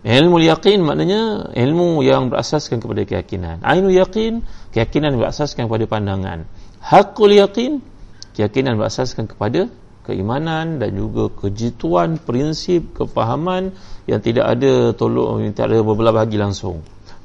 [0.00, 3.60] Ilmu yaqin maknanya ilmu yang berasaskan kepada keyakinan.
[3.60, 6.48] Ainul yaqin keyakinan berasaskan kepada pandangan.
[6.80, 7.84] Haqqul yaqin
[8.32, 9.68] keyakinan berasaskan kepada
[10.08, 13.76] keimanan dan juga kejituan prinsip kefahaman
[14.08, 16.80] yang tidak ada tolong yang tidak ada berbelah bagi langsung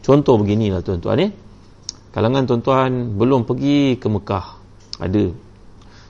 [0.05, 1.31] contoh beginilah tuan-tuan eh.
[2.13, 4.45] Kalangan tuan-tuan belum pergi ke Mekah.
[5.03, 5.25] Ada.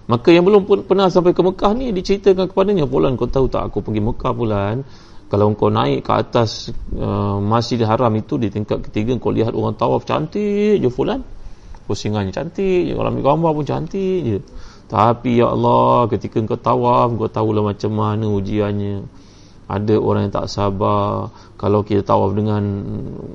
[0.06, 3.82] Maka yang belum pernah sampai ke Mekah ni diceritakan kepadanya Fulan kau tahu tak aku
[3.82, 4.86] pergi Mekah Fulan?
[5.26, 9.74] Kalau kau naik ke atas uh, Masjid Haram itu di tingkat ketiga kau lihat orang
[9.74, 11.26] tawaf cantik je Fulan.
[11.90, 14.38] Pusingannya cantik orang ambil gambar pun cantik je.
[14.86, 19.02] Tapi ya Allah ketika engkau tawaf Engkau tahulah macam mana ujiannya
[19.66, 21.34] Ada orang yang tak sabar.
[21.58, 22.62] Kalau kita tawaf dengan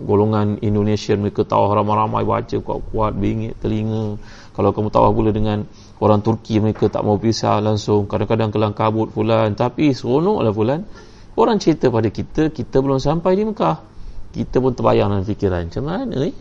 [0.07, 4.14] Golongan Indonesia Mereka tawaf ramai-ramai Baca kuat-kuat Bingit telinga.
[4.55, 5.66] Kalau kamu tawaf pula dengan
[5.99, 8.07] Orang Turki Mereka tak mau pisah langsung.
[8.07, 9.59] Kadang-kadang kelang kabut fulan.
[9.59, 10.87] Tapi seronoklah fulan.
[11.35, 13.77] Orang cerita pada kita Kita belum sampai di Mekah.
[14.31, 16.35] Kita pun terbayang dalam fikiran Macam mana eh?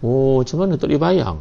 [0.00, 1.38] Oh macam mana tak boleh bayang?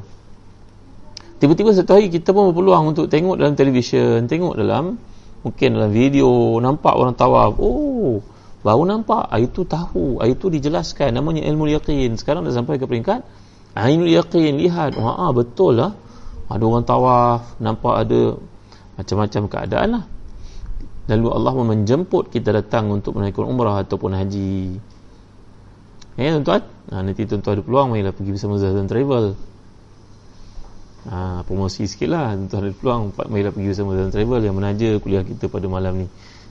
[1.39, 4.99] Tiba-tiba satu hari kita pun berpeluang untuk tengok dalam televisyen tengok dalam
[5.45, 7.55] mungkin dalam video nampak orang tawaf.
[7.59, 8.23] Oh
[8.63, 9.31] baru nampak.
[9.39, 10.19] Itu tahu.
[10.19, 11.15] Ah, itu dijelaskan.
[11.15, 13.23] Namanya ilmu yakin sekarang dah sampai ke peringkat
[13.75, 14.99] ilmu yakin lihat.
[14.99, 15.95] Oh, ah, betul lah.
[16.51, 17.55] Ada orang tawaf.
[17.61, 18.35] Nampak ada
[18.99, 20.03] macam-macam keadaan lah.
[21.09, 24.77] Lalu Allah menjemput kita datang untuk menaikkan umrah ataupun haji.
[26.19, 26.61] Ya tuan-tuan?
[26.91, 29.39] Ha, nanti tuan-tuan ada peluang marilah pergi bersama Zazan Travel
[31.07, 32.35] ha, promosi sikit lah.
[32.51, 36.07] Tuan ada peluang marilah pergi bersama dalam travel yang menaja kuliah kita pada malam ni.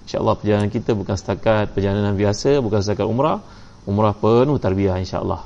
[0.08, 3.44] insyaAllah perjalanan kita bukan setakat perjalanan biasa bukan setakat umrah.
[3.84, 5.44] Umrah penuh tarbiyah insyaAllah.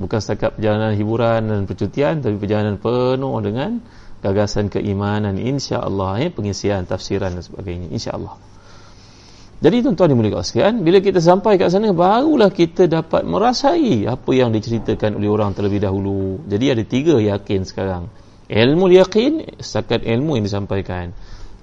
[0.00, 3.78] Bukan setakat perjalanan hiburan dan percutian tapi perjalanan penuh dengan
[4.24, 8.55] gagasan keimanan insyaAllah eh, pengisian tafsiran dan sebagainya insyaAllah
[9.56, 14.52] jadi tuan-tuan dimulikkan sekalian bila kita sampai kat sana barulah kita dapat merasai apa yang
[14.52, 16.44] diceritakan oleh orang terlebih dahulu.
[16.44, 18.12] Jadi ada tiga yakin sekarang.
[18.52, 21.16] Ilmu yakin setakat ilmu yang disampaikan.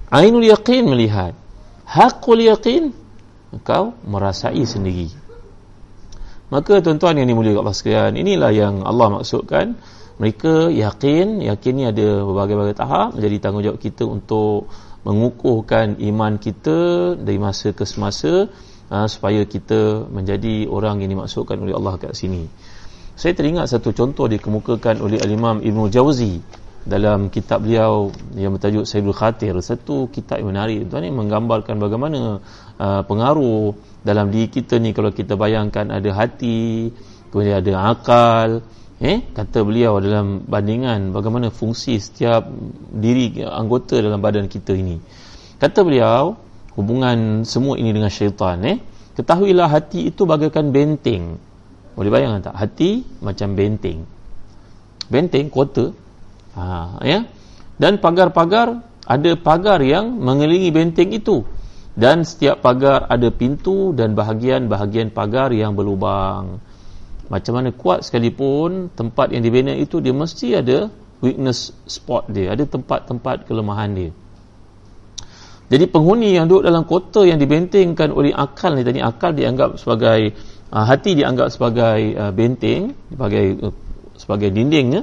[0.09, 1.37] Ainul yakin melihat.
[1.85, 2.97] Hakul yakin
[3.61, 5.13] kau merasai sendiri.
[6.49, 9.77] Maka tuan-tuan yang dimulikkan Allah sekalian inilah yang Allah maksudkan.
[10.17, 14.69] Mereka yakin yakin ni ada berbagai-bagai tahap menjadi tanggungjawab kita untuk
[15.03, 18.47] mengukuhkan iman kita dari masa ke semasa
[18.87, 22.47] uh, supaya kita menjadi orang yang dimaksudkan oleh Allah kat sini.
[23.13, 26.41] Saya teringat satu contoh dikemukakan oleh Al-Imam Ibn Jauzi
[26.83, 32.43] dalam kitab beliau yang bertajuk Sayyidul Khatir satu kitab yang menarik tuan ni menggambarkan bagaimana
[32.75, 33.71] uh, pengaruh
[34.03, 36.91] dalam diri kita ni kalau kita bayangkan ada hati
[37.31, 38.67] kemudian ada akal
[39.03, 39.19] eh?
[39.35, 42.47] Kata beliau dalam bandingan bagaimana fungsi setiap
[42.95, 44.97] diri anggota dalam badan kita ini.
[45.59, 46.39] Kata beliau
[46.79, 48.79] hubungan semua ini dengan syaitan eh?
[49.13, 51.37] Ketahuilah hati itu bagaikan benteng.
[51.93, 52.55] Boleh bayangkan tak?
[52.57, 54.07] Hati macam benteng.
[55.11, 55.93] Benteng kota
[56.57, 57.27] ha, ya?
[57.77, 61.45] Dan pagar-pagar ada pagar yang mengelilingi benteng itu.
[61.93, 66.57] Dan setiap pagar ada pintu dan bahagian-bahagian pagar yang berlubang
[67.33, 72.69] macam mana kuat sekalipun tempat yang dibina itu dia mesti ada weakness spot dia ada
[72.69, 74.11] tempat-tempat kelemahan dia.
[75.73, 80.37] Jadi penghuni yang duduk dalam kota yang dibentengkan oleh akal ni tadi akal dianggap sebagai
[80.69, 83.73] uh, hati dianggap sebagai uh, benteng sebagai uh,
[84.13, 85.01] sebagai dindingnya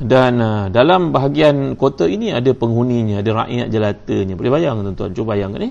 [0.00, 4.34] dan uh, dalam bahagian kota ini ada penghuninya ada rakyat jelatanya.
[4.40, 5.70] Boleh bayang tuan-tuan cuba bayangkan ni.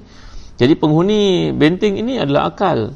[0.62, 2.93] Jadi penghuni benteng ini adalah akal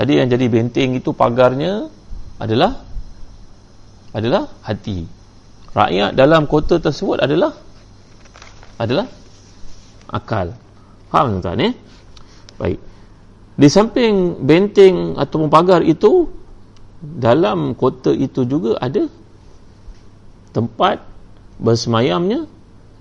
[0.00, 1.92] tadi yang jadi benteng itu pagarnya
[2.40, 2.80] adalah
[4.16, 5.04] adalah hati.
[5.76, 7.52] Rakyat dalam kota tersebut adalah
[8.80, 9.04] adalah
[10.08, 10.56] akal.
[11.12, 11.72] Faham tuan-tuan eh?
[12.56, 12.80] baik.
[13.60, 16.32] Di samping benteng atau pagar itu
[17.04, 19.04] dalam kota itu juga ada
[20.56, 21.04] tempat
[21.60, 22.48] bersemayamnya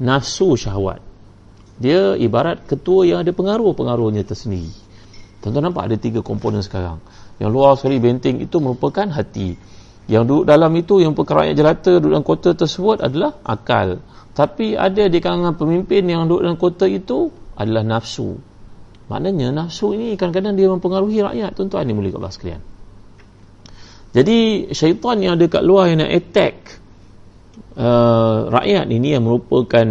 [0.04, 1.00] nafsu syahwat.
[1.80, 4.89] Dia ibarat ketua yang ada pengaruh-pengaruhnya tersendiri
[5.40, 7.00] tuan-tuan nampak ada tiga komponen sekarang.
[7.40, 9.56] Yang luar sekali benteng itu merupakan hati.
[10.10, 14.04] Yang duduk dalam itu yang perkara jelata duduk dalam kota tersebut adalah akal.
[14.36, 18.36] Tapi ada di kalangan pemimpin yang duduk dalam kota itu adalah nafsu.
[19.10, 21.52] Maknanya nafsu ini kadang-kadang dia mempengaruhi rakyat.
[21.56, 22.62] Tuan-tuan ni mulia Allah sekalian.
[24.10, 26.82] Jadi syaitan yang ada kat luar yang nak attack
[27.78, 29.86] uh, rakyat ini yang merupakan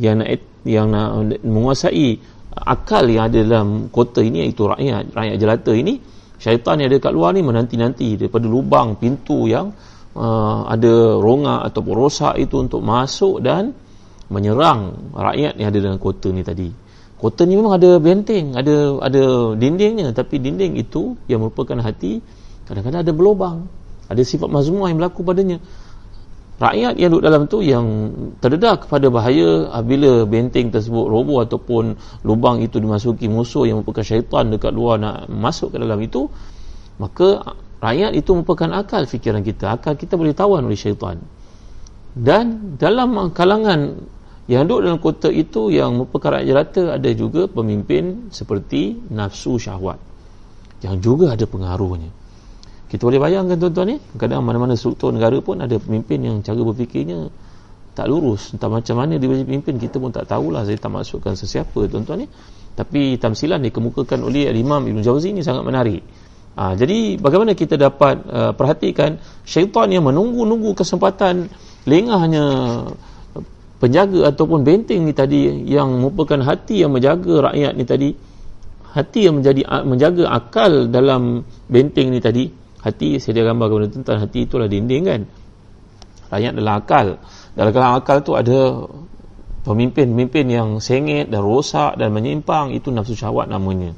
[0.00, 0.28] yang nak
[0.64, 2.20] yang nak menguasai
[2.64, 6.00] akal yang ada dalam kota ini iaitu rakyat rakyat jelata ini
[6.40, 9.72] syaitan yang ada kat luar ni menanti-nanti daripada lubang pintu yang
[10.16, 13.76] uh, ada rongga ataupun rosak itu untuk masuk dan
[14.30, 16.70] menyerang rakyat yang ada dalam kota ni tadi.
[17.20, 22.24] Kota ni memang ada benteng ada ada dindingnya tapi dinding itu yang merupakan hati
[22.64, 23.68] kadang-kadang ada berlubang
[24.08, 25.60] ada sifat mazmumah yang berlaku padanya
[26.60, 27.86] rakyat yang duduk dalam tu yang
[28.36, 34.52] terdedah kepada bahaya apabila benteng tersebut roboh ataupun lubang itu dimasuki musuh yang merupakan syaitan
[34.52, 36.28] dekat luar nak masuk ke dalam itu
[37.00, 39.80] maka rakyat itu merupakan akal fikiran kita.
[39.80, 41.16] Akal kita boleh tawan oleh syaitan.
[42.12, 43.96] Dan dalam kalangan
[44.50, 49.96] yang duduk dalam kota itu yang merupakan rakyat jelata ada juga pemimpin seperti nafsu syahwat
[50.82, 52.10] yang juga ada pengaruhnya
[52.90, 53.96] kita boleh bayangkan tuan-tuan ni.
[54.18, 57.30] Kadang mana-mana struktur negara pun ada pemimpin yang cara berfikirnya
[57.94, 58.50] tak lurus.
[58.50, 60.66] Entah macam mana dia boleh pimpin kita pun tak tahulah.
[60.66, 62.28] Saya tak masukkan sesiapa tuan-tuan ni.
[62.74, 66.02] Tapi tamsilan dikemukakan oleh Imam Ibn Jawzi ni sangat menarik.
[66.58, 71.46] Ha, jadi bagaimana kita dapat uh, perhatikan syaitan yang menunggu-nunggu kesempatan
[71.86, 72.44] lengahnya
[73.78, 78.08] penjaga ataupun benteng ni tadi yang merupakan hati yang menjaga rakyat ni tadi
[78.92, 84.16] hati yang menjadi menjaga akal dalam benteng ni tadi hati saya dia gambar kepada tentang
[84.20, 85.22] hati itulah dinding kan?
[86.30, 87.06] Rakyat adalah akal.
[87.58, 88.86] Dalam kalangan akal tu ada
[89.66, 92.70] pemimpin-pemimpin yang sengit dan rosak dan menyimpang.
[92.70, 93.92] Itu nafsu syahwat namanya.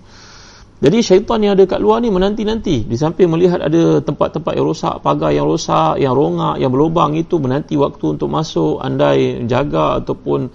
[0.82, 2.88] Jadi syaitan yang ada kat luar ni menanti-nanti.
[2.88, 7.38] Di samping melihat ada tempat-tempat yang rosak pagar yang rosak yang rongak yang berlubang itu
[7.38, 10.50] menanti waktu untuk masuk andai jaga ataupun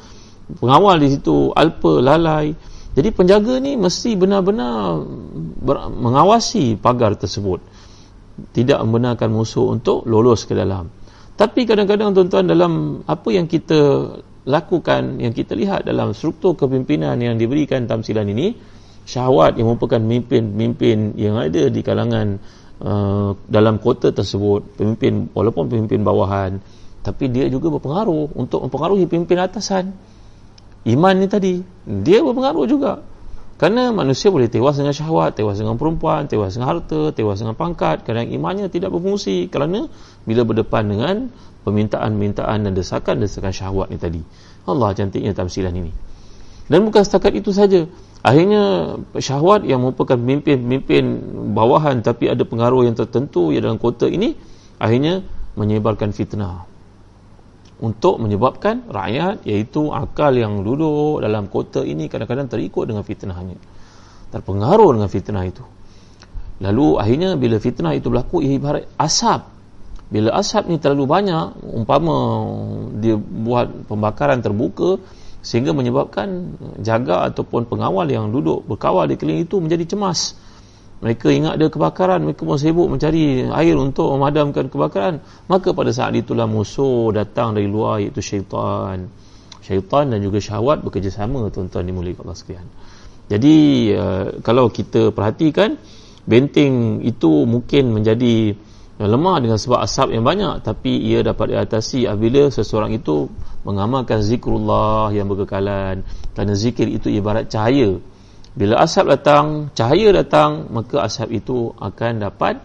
[0.59, 2.51] pengawal di situ alpa lalai.
[2.97, 5.05] Jadi penjaga ni mesti benar-benar
[5.95, 7.61] mengawasi pagar tersebut
[8.53, 10.89] tidak membenarkan musuh untuk lolos ke dalam.
[11.37, 14.09] Tapi kadang-kadang tuan-tuan dalam apa yang kita
[14.47, 18.57] lakukan, yang kita lihat dalam struktur kepimpinan yang diberikan tamsilan ini,
[19.05, 22.41] syahwat yang merupakan pemimpin-pemimpin yang ada di kalangan
[22.81, 26.57] uh, dalam kota tersebut, pemimpin walaupun pemimpin bawahan,
[27.05, 29.93] tapi dia juga berpengaruh untuk mempengaruhi pemimpin atasan.
[30.87, 33.03] Iman ni tadi, dia berpengaruh juga.
[33.57, 38.05] Kerana manusia boleh tewas dengan syahwat, tewas dengan perempuan, tewas dengan harta, tewas dengan pangkat.
[38.05, 39.89] Kadang imannya tidak berfungsi kerana
[40.29, 41.15] bila berdepan dengan
[41.65, 44.21] permintaan-permintaan dan desakan-desakan syahwat ni tadi.
[44.69, 45.89] Allah cantiknya tamsilan ini.
[46.69, 47.89] Dan bukan setakat itu saja.
[48.21, 51.03] Akhirnya syahwat yang merupakan pemimpin-pemimpin
[51.57, 54.37] bawahan tapi ada pengaruh yang tertentu yang dalam kota ini
[54.77, 55.25] akhirnya
[55.57, 56.76] menyebarkan fitnah
[57.77, 63.57] untuk menyebabkan rakyat iaitu akal yang duduk dalam kota ini kadang-kadang terikut dengan fitnahnya
[64.31, 65.63] terpengaruh dengan fitnah itu.
[66.57, 69.45] Lalu akhirnya bila fitnah itu berlaku ibarat asap.
[70.07, 72.15] Bila asap ni terlalu banyak umpama
[72.95, 74.97] dia buat pembakaran terbuka
[75.43, 80.35] sehingga menyebabkan jaga ataupun pengawal yang duduk berkawal di keliling itu menjadi cemas
[80.97, 85.21] mereka ingat ada kebakaran mereka pun sibuk mencari air untuk memadamkan kebakaran.
[85.45, 89.05] Maka pada saat itulah musuh datang dari luar iaitu syaitan.
[89.61, 92.65] Syaitan dan juga syahwat bekerjasama tuan-tuan dimulai Allah sekalian.
[93.29, 93.55] Jadi
[93.93, 95.77] uh, kalau kita perhatikan
[96.25, 98.57] benteng itu mungkin menjadi
[98.97, 103.29] lemah dengan sebab asap yang banyak tapi ia dapat diatasi apabila seseorang itu
[103.61, 106.01] mengamalkan zikrullah yang berkekalan.
[106.33, 108.01] Kerana zikir itu ibarat cahaya
[108.57, 112.57] bila asap datang cahaya datang maka asap itu akan dapat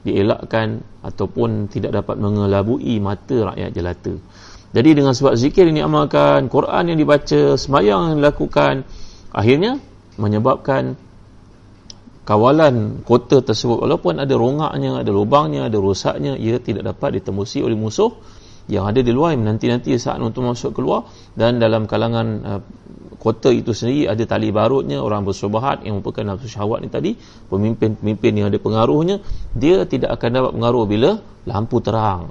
[0.00, 4.14] dielakkan ataupun tidak dapat mengelabui mata rakyat jelata.
[4.72, 8.88] Jadi dengan sebab zikir ini amalkan Quran yang dibaca semayang yang dilakukan
[9.34, 9.76] akhirnya
[10.16, 10.96] menyebabkan
[12.26, 13.86] kawalan kota tersebut.
[13.86, 18.10] Walaupun ada rongaknya, ada lubangnya, ada rosaknya ia tidak dapat ditembusi oleh musuh
[18.66, 19.38] yang ada di luar.
[19.38, 21.06] Nanti-nanti saat untuk masuk keluar
[21.38, 22.60] dan dalam kalangan uh,
[23.26, 27.10] kota itu sendiri ada tali barutnya orang bersubahat yang merupakan nafsu syahwat ni tadi
[27.50, 29.18] pemimpin-pemimpin yang ada pengaruhnya
[29.58, 31.10] dia tidak akan dapat pengaruh bila
[31.42, 32.30] lampu terang.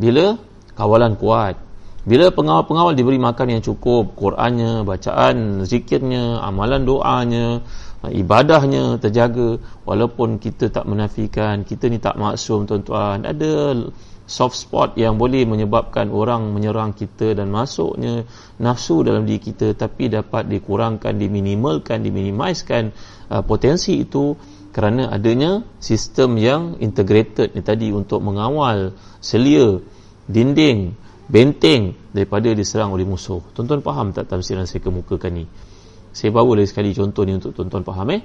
[0.00, 0.40] Bila
[0.72, 1.60] kawalan kuat.
[2.08, 7.60] Bila pengawal-pengawal diberi makan yang cukup Qurannya, bacaan, zikirnya amalan doanya
[8.06, 13.74] ibadahnya terjaga walaupun kita tak menafikan kita ni tak maksum tuan-tuan ada
[14.28, 18.28] soft spot yang boleh menyebabkan orang menyerang kita dan masuknya
[18.60, 22.92] nafsu dalam diri kita tapi dapat dikurangkan diminimalkan diminimizkan
[23.32, 24.36] uh, potensi itu
[24.68, 29.80] kerana adanya sistem yang integrated ni tadi untuk mengawal selia
[30.28, 30.92] dinding
[31.28, 33.40] benteng daripada diserang oleh musuh.
[33.56, 35.44] Tuan-tuan faham tak tafsiran saya kemukakan ni?
[36.12, 38.22] Saya bawa lagi sekali contoh ni untuk tuan-tuan faham eh?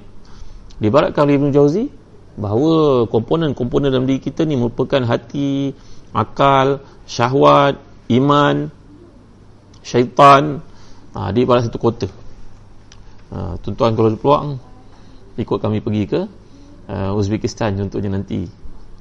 [0.80, 1.86] Dibaratkan oleh Ibn Jauzi
[2.34, 5.76] bahawa komponen-komponen dalam diri kita ni merupakan hati
[6.14, 7.82] akal syahwat
[8.14, 8.70] iman
[9.84, 10.64] syaitan.
[11.14, 12.10] Ha, di barat satu kota.
[13.30, 14.48] Ha, tuan-tuan kalau peluang
[15.34, 16.22] ikut kami pergi ke
[16.90, 18.46] uh, Uzbekistan contohnya nanti.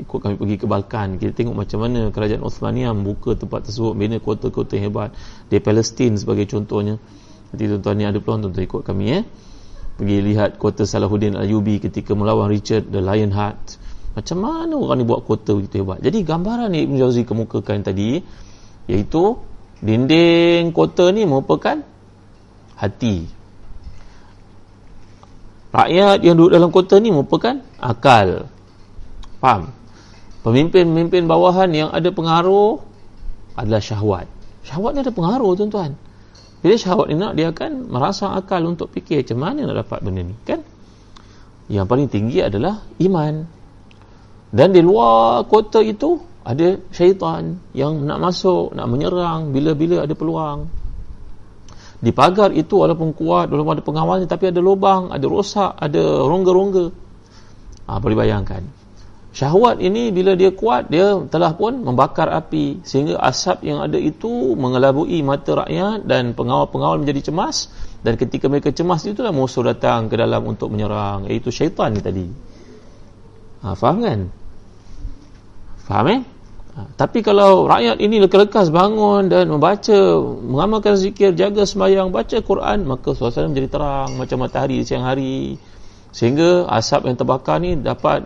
[0.00, 1.20] Ikut kami pergi ke Balkan.
[1.20, 5.12] Kita tengok macam mana kerajaan Osmania membuka tempat tersebut bina kota-kota hebat.
[5.52, 6.96] Di Palestin sebagai contohnya.
[7.52, 9.22] Nanti tuan-tuan ni ada peluang tuan-tuan ikut kami eh.
[10.00, 13.76] Pergi lihat kota Salahuddin Ayubi ketika melawan Richard the Lionheart.
[14.12, 16.04] Macam mana orang ni buat kota begitu hebat.
[16.04, 18.20] Jadi gambaran Ibn Jauzi kemukakan tadi
[18.88, 19.22] iaitu
[19.80, 21.80] dinding kota ni merupakan
[22.76, 23.24] hati.
[25.72, 28.44] Rakyat yang duduk dalam kota ni merupakan akal.
[29.40, 29.72] Faham?
[30.44, 32.84] Pemimpin-pemimpin bawahan yang ada pengaruh
[33.56, 34.28] adalah syahwat.
[34.68, 35.96] Syahwat ni ada pengaruh tuan-tuan.
[36.60, 40.22] Bila syahwat ni nak, dia akan merasa akal untuk fikir macam mana nak dapat benda
[40.22, 40.34] ni.
[40.44, 40.60] Kan?
[41.72, 43.61] Yang paling tinggi adalah iman.
[44.52, 50.68] Dan di luar kota itu, ada syaitan yang nak masuk, nak menyerang bila-bila ada peluang.
[52.02, 56.86] Di pagar itu walaupun kuat, walaupun ada pengawalnya, tapi ada lubang, ada rosak, ada rongga-rongga.
[57.86, 58.60] Ha, boleh bayangkan.
[59.32, 64.52] Syahwat ini bila dia kuat dia telah pun membakar api sehingga asap yang ada itu
[64.60, 67.72] mengelabui mata rakyat dan pengawal-pengawal menjadi cemas.
[68.04, 71.32] Dan ketika mereka cemas itulah musuh datang ke dalam untuk menyerang.
[71.32, 72.28] Iaitu syaitan ni tadi.
[73.64, 74.41] Ha, faham kan
[75.92, 76.20] faham eh?
[76.72, 79.92] Ha, tapi kalau rakyat ini lekas-lekas bangun dan membaca
[80.40, 85.60] mengamalkan zikir jaga sembahyang baca Quran maka suasana menjadi terang macam matahari di siang hari.
[86.16, 88.24] Sehingga asap yang terbakar ni dapat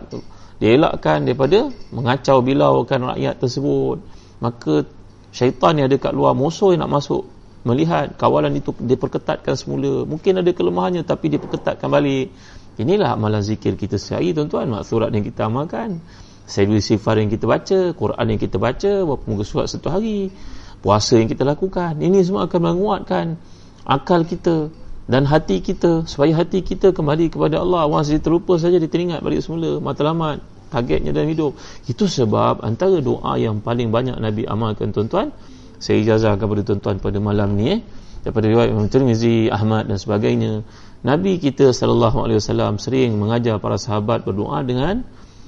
[0.63, 3.99] dielakkan daripada mengacau bilaukan rakyat tersebut.
[4.39, 4.87] Maka
[5.35, 7.27] syaitan yang ada kat luar musuh yang nak masuk
[7.67, 10.07] melihat kawalan itu diperketatkan semula.
[10.07, 12.31] Mungkin ada kelemahannya tapi diperketatkan balik.
[12.79, 14.71] Inilah amalan zikir kita sehari tuan-tuan.
[14.71, 15.99] Maksurat yang kita amalkan
[16.47, 20.31] Sayyidul Sifar yang kita baca Quran yang kita baca berapa muka surat satu hari
[20.79, 21.99] puasa yang kita lakukan.
[21.99, 23.35] Ini semua akan menguatkan
[23.83, 24.71] akal kita
[25.11, 27.83] dan hati kita supaya hati kita kembali kepada Allah.
[27.83, 30.39] Awak saja terlupa saja dia teringat balik semula matlamat
[30.71, 31.59] targetnya dalam hidup.
[31.83, 35.35] Itu sebab antara doa yang paling banyak Nabi amalkan tuan-tuan
[35.77, 37.79] saya ijazah kepada tuan-tuan pada malam ni eh.
[38.25, 40.65] Daripada riwayat Imam Tirmizi Ahmad dan sebagainya
[41.05, 45.05] Nabi kita sallallahu alaihi wasallam sering mengajar para sahabat berdoa dengan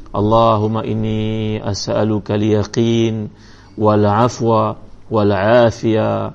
[0.09, 3.29] Allahumma inni as'aluka liyaqin
[3.77, 6.33] wal afwa wal afiya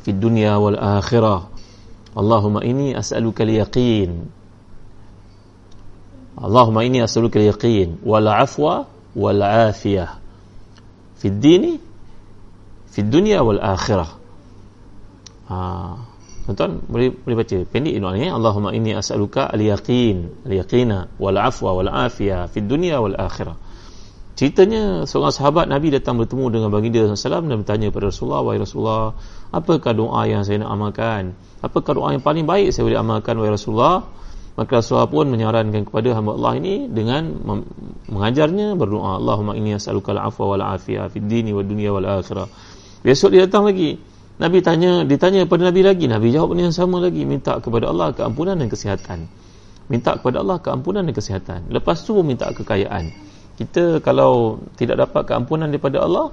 [0.00, 1.50] fi dunya wal akhirah
[2.10, 4.26] Allahumma inni as'aluka al-yaqin.
[6.34, 10.18] Allahumma inni as'aluka al-yaqin wal afwa wal afiyah
[11.20, 11.28] fi
[16.50, 17.56] ad-din fi dunya wal akhirah ha tuan boleh boleh baca?
[17.66, 23.14] Pendek doa ni Allahumma inni as'aluka al-yaqin al-yaqina wal afwa wal afiyah fi dunya wal
[23.14, 23.56] akhirah
[24.40, 29.12] ceritanya seorang sahabat Nabi datang bertemu dengan baginda SAW dan bertanya kepada Rasulullah wahai Rasulullah
[29.52, 31.36] apakah doa yang saya nak amalkan?
[31.60, 34.08] Apakah doa yang paling baik saya boleh amalkan wahai Rasulullah?
[34.56, 37.36] Maka Rasulullah pun menyarankan kepada hamba Allah ini dengan
[38.08, 42.48] mengajarnya berdoa Allahumma inni as'aluka al-afwa wal afiyah fid dini wad dunya wal akhirah
[43.00, 43.96] besok dia datang lagi
[44.40, 46.08] Nabi tanya ditanya kepada Nabi lagi.
[46.08, 47.28] Nabi jawab yang sama lagi.
[47.28, 49.28] Minta kepada Allah keampunan dan kesihatan.
[49.92, 51.68] Minta kepada Allah keampunan dan kesihatan.
[51.68, 53.12] Lepas tu minta kekayaan.
[53.60, 56.32] Kita kalau tidak dapat keampunan daripada Allah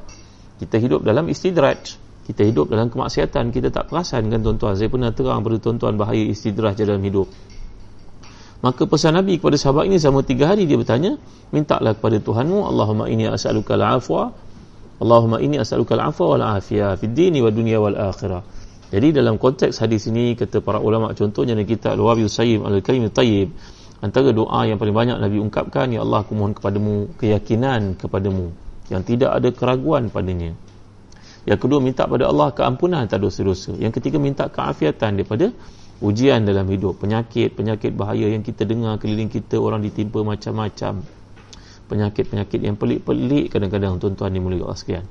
[0.64, 3.56] kita hidup dalam istidraj kita hidup dalam kemaksiatan.
[3.56, 4.76] Kita tak perasan kan tuan-tuan.
[4.76, 7.32] Saya pernah terang pada tuan-tuan bahaya istidraj dalam hidup.
[8.60, 11.16] Maka pesan Nabi kepada sahabat ini selama tiga hari dia bertanya,
[11.56, 14.36] mintalah kepada Tuhanmu, Allahumma inni as'aluka al-afwa,
[14.98, 18.42] Allahumma inni as'aluka al-afwa wal afiyah fid dini wa dunya wal akhirah.
[18.90, 23.52] Jadi dalam konteks hadis ini kata para ulama contohnya dalam kitab Al-Wabi Sayyid Al-Karim Tayyib
[24.00, 28.56] antara doa yang paling banyak Nabi ungkapkan ya Allah aku mohon kepadamu keyakinan kepadamu
[28.88, 30.56] yang tidak ada keraguan padanya.
[31.44, 33.76] Yang kedua minta pada Allah keampunan atas dosa-dosa.
[33.76, 35.52] Yang ketiga minta keafiatan daripada
[36.02, 41.02] ujian dalam hidup penyakit-penyakit bahaya yang kita dengar keliling kita orang ditimpa macam-macam
[41.88, 45.06] penyakit-penyakit yang pelik-pelik kadang-kadang tuan-tuan dimulai Allah sekian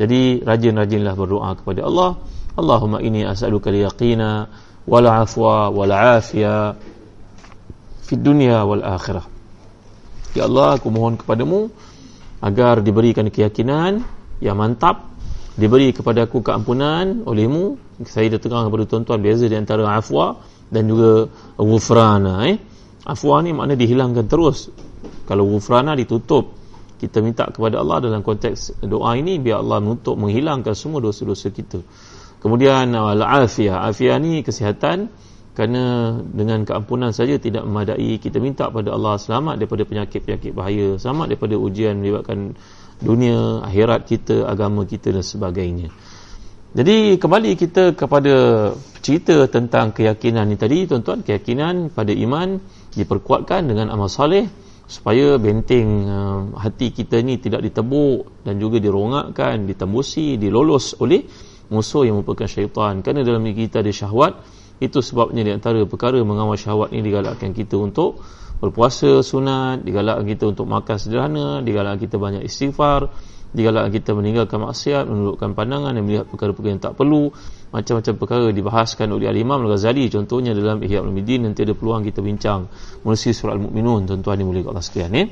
[0.00, 2.16] jadi rajin-rajinlah berdoa kepada Allah.
[2.56, 4.48] Allahumma inni as'aluka liyaqina
[4.84, 6.76] wal afwa wal afia
[8.02, 9.24] fi dunia wal akhirah
[10.34, 11.70] Ya Allah aku mohon kepadamu
[12.42, 14.04] agar diberikan keyakinan
[14.42, 15.12] yang mantap
[15.54, 17.76] diberi kepada aku keampunan olehmu.
[18.08, 20.40] Saya dah terang kepada tuan-tuan beza di antara afwa
[20.72, 21.30] dan juga
[21.60, 22.58] ghufrana eh.
[23.06, 24.72] Afwa ni makna dihilangkan terus
[25.26, 26.58] kalau ghufrana ditutup.
[27.02, 31.82] Kita minta kepada Allah dalam konteks doa ini biar Allah menutup menghilangkan semua dosa-dosa kita.
[32.38, 33.90] Kemudian al-afiyah.
[33.90, 35.10] Afiyah ni kesihatan
[35.52, 38.22] kerana dengan keampunan saja tidak memadai.
[38.22, 42.54] Kita minta kepada Allah selamat daripada penyakit-penyakit bahaya selamat daripada ujian melibatkan
[43.02, 45.90] dunia, akhirat kita, agama kita dan sebagainya.
[46.72, 48.34] Jadi kembali kita kepada
[49.04, 52.62] cerita tentang keyakinan ini tadi tuan-tuan, keyakinan pada iman
[52.94, 54.48] diperkuatkan dengan amal soleh
[54.86, 61.24] supaya benteng uh, hati kita ni tidak ditebuk dan juga dirongakkan, ditembusi, dilolos oleh
[61.72, 63.00] musuh yang merupakan syaitan.
[63.00, 64.32] Kerana dalam diri kita ada syahwat,
[64.82, 68.20] itu sebabnya di antara perkara mengawal syahwat ini digalakkan kita untuk
[68.58, 73.10] berpuasa sunat, digalakkan kita untuk makan sederhana, digalakkan kita banyak istighfar,
[73.50, 77.30] digalakkan kita meninggalkan maksiat, menundukkan pandangan dan melihat perkara-perkara yang tak perlu.
[77.72, 80.12] Macam-macam perkara dibahaskan oleh Al-Imam Al-Ghazali.
[80.12, 82.68] Contohnya dalam Ihya Al-Midin nanti ada peluang kita bincang
[83.00, 84.04] melalui surah Al-Mu'minun.
[84.04, 85.24] Tuan-tuan yang mulia Allah sekalian ya.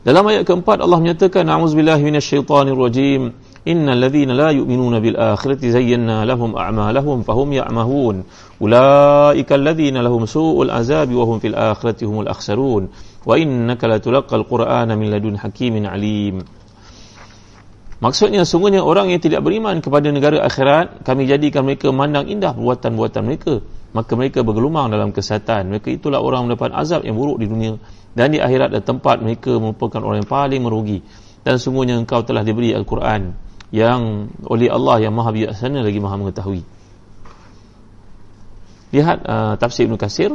[0.00, 3.20] Dalam ayat keempat Allah menyatakan a'udzubillahi minasyaitonirrajim
[3.68, 8.24] innal ladzina la yu'minuna bil akhirati zayyana lahum a'malahum fahum ya'mahun.
[8.64, 12.88] Ulaika alladhina lahum su'ul azabi wa hum fil akhirati humul akhsarun.
[13.28, 16.40] Wa innaka latulaqal qur'ana min ladun hakimin alim
[18.00, 23.22] Maksudnya sungguhnya orang yang tidak beriman kepada negara akhirat kami jadikan mereka memandang indah perbuatan-perbuatan
[23.28, 23.60] mereka.
[23.92, 27.76] Maka mereka bergelumang dalam kesatan mereka itulah orang mendapat azab yang buruk di dunia.
[28.16, 31.04] Dan di akhirat dan tempat mereka merupakan orang yang paling merugi.
[31.44, 33.36] Dan sungguhnya engkau telah diberi Al-Quran
[33.68, 36.64] yang oleh Allah yang maha bijaksana lagi maha mengetahui.
[38.96, 40.34] Lihat uh, tafsir Ibn Kasir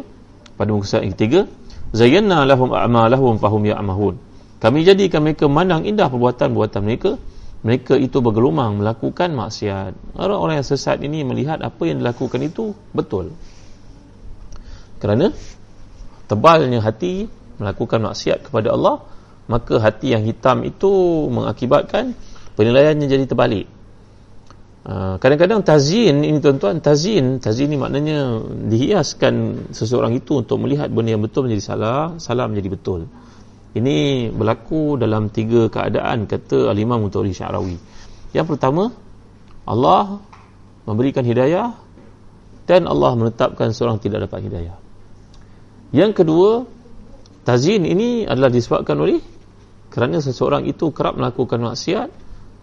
[0.53, 1.49] pada muka surat yang ketiga.
[1.97, 4.21] Zayyana lahum a'malahum fahum ya'mahun.
[4.61, 7.17] Kami jadikan mereka mandang indah perbuatan-perbuatan mereka
[7.65, 10.15] mereka itu bergelumang melakukan maksiat.
[10.21, 13.33] Orang-orang yang sesat ini melihat apa yang dilakukan itu betul.
[15.01, 15.33] Kerana
[16.29, 17.25] tebalnya hati
[17.57, 19.01] melakukan maksiat kepada Allah
[19.49, 22.13] maka hati yang hitam itu mengakibatkan
[22.53, 23.65] penilaiannya jadi terbalik.
[24.85, 28.37] Ah, kadang-kadang tazin ini tuan-tuan tazin tazin ini maknanya
[28.69, 29.33] dihiaskan
[29.73, 33.09] seseorang itu untuk melihat benda yang betul menjadi salah salah menjadi betul
[33.75, 37.75] ini berlaku dalam tiga keadaan kata al-imam Mutawri Syarawi.
[38.31, 38.91] Yang pertama
[39.67, 40.23] Allah
[40.87, 41.75] memberikan hidayah
[42.65, 44.75] dan Allah menetapkan seorang tidak dapat hidayah.
[45.91, 46.63] Yang kedua
[47.43, 49.19] tazin ini adalah disebabkan oleh
[49.91, 52.09] kerana seseorang itu kerap melakukan maksiat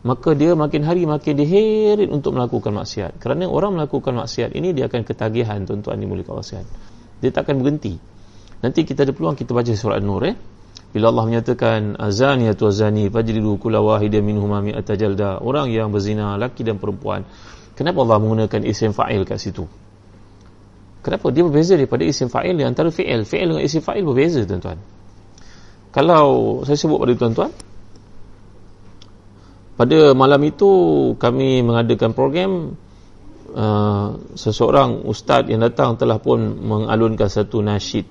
[0.02, 3.22] maka dia makin hari makin diheret untuk melakukan maksiat.
[3.22, 6.66] Kerana orang melakukan maksiat ini dia akan ketagihan tuan-tuan di mulia kawasan
[7.22, 7.94] dia takkan berhenti.
[8.66, 10.34] Nanti kita ada peluang kita baca surah An-Nur eh
[10.92, 15.40] bila Allah menyatakan azani atau azani fajridu kulla wahida minhuma mi'ata jalda.
[15.40, 17.24] Orang yang berzina laki dan perempuan.
[17.72, 19.64] Kenapa Allah menggunakan isim fa'il kat situ?
[21.00, 23.24] Kenapa dia berbeza daripada isim fa'il di antara fi'il?
[23.24, 24.76] Fi'il dengan isim fa'il berbeza tuan-tuan.
[25.96, 27.52] Kalau saya sebut pada tuan-tuan
[29.72, 30.70] pada malam itu
[31.16, 32.76] kami mengadakan program
[33.56, 38.04] uh, seseorang ustaz yang datang telah pun mengalunkan satu nasyid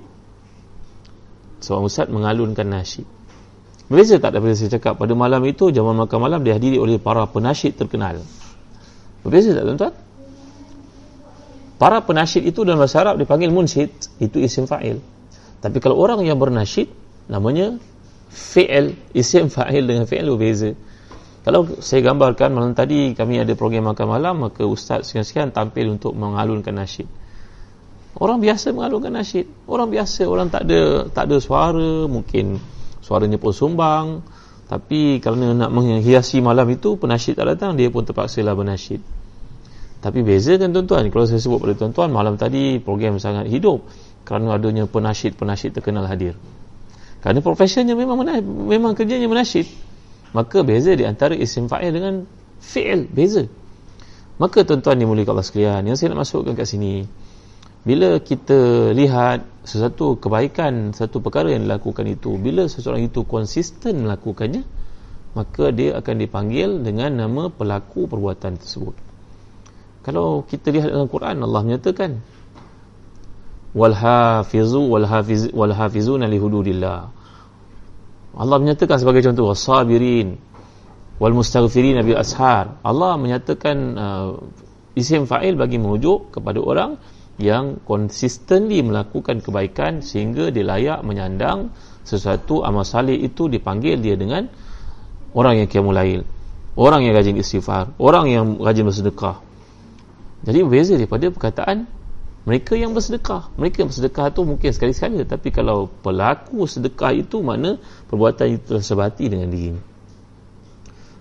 [1.62, 3.08] seorang ustaz mengalunkan nasyid
[3.92, 7.76] Berbeza tak daripada saya cakap pada malam itu jamuan makan malam dihadiri oleh para penasyid
[7.76, 8.24] terkenal.
[9.20, 9.94] Berbeza tak tuan-tuan?
[11.76, 13.92] Para penasyid itu dalam bahasa Arab dipanggil munsyid,
[14.24, 15.04] itu isim fa'il.
[15.60, 16.88] Tapi kalau orang yang bernasyid
[17.28, 17.84] namanya
[18.32, 20.72] fi'il, isim fa'il dengan fi'il berbeza.
[21.44, 26.16] Kalau saya gambarkan malam tadi kami ada program makan malam maka ustaz sekian-sekian tampil untuk
[26.16, 27.12] mengalunkan nasyid.
[28.22, 29.50] Orang biasa mengalunkan nasyid.
[29.66, 32.62] Orang biasa, orang tak ada tak ada suara, mungkin
[33.02, 34.22] suaranya pun sumbang
[34.72, 39.04] tapi kerana nak menghiasi malam itu penasyid tak datang dia pun terpaksa lah bernasyid.
[40.00, 43.84] Tapi beza kan tuan-tuan kalau saya sebut pada tuan-tuan malam tadi program sangat hidup
[44.24, 46.40] kerana adanya penasyid-penasyid terkenal hadir.
[47.20, 49.68] Kerana profesionnya memang memang kerjanya menasyid.
[50.32, 52.24] Maka beza di antara isim fa'il dengan
[52.64, 53.52] fi'il beza.
[54.40, 57.04] Maka tuan-tuan dimulikan Allah sekalian yang saya nak masukkan kat sini
[57.82, 64.66] bila kita lihat sesuatu kebaikan satu perkara yang dilakukan itu bila seseorang itu konsisten melakukannya
[65.32, 68.96] maka dia akan dipanggil dengan nama pelaku perbuatan tersebut.
[70.02, 72.20] Kalau kita lihat dalam Quran Allah menyatakan
[73.72, 77.00] wal hafizu wal hafiz wal hafizuna li hududillah.
[78.32, 80.36] Allah menyatakan sebagai contoh wasabirin
[81.22, 82.82] wal mustaghfirin bil ashar.
[82.84, 84.30] Allah menyatakan uh,
[85.00, 87.00] isim fa'il bagi merujuk kepada orang
[87.40, 91.72] yang konsistently melakukan kebaikan sehingga dia layak menyandang
[92.04, 94.50] sesuatu amal salih itu dipanggil dia dengan
[95.32, 96.22] orang yang qiyamul lail
[96.76, 99.44] orang yang rajin istighfar orang yang rajin bersedekah.
[100.42, 101.86] Jadi berbeza daripada perkataan
[102.42, 103.54] mereka yang bersedekah.
[103.54, 107.78] Mereka yang bersedekah itu mungkin sekali-sekala tapi kalau pelaku sedekah itu mana
[108.10, 109.78] perbuatan itu tersebati dengan diri.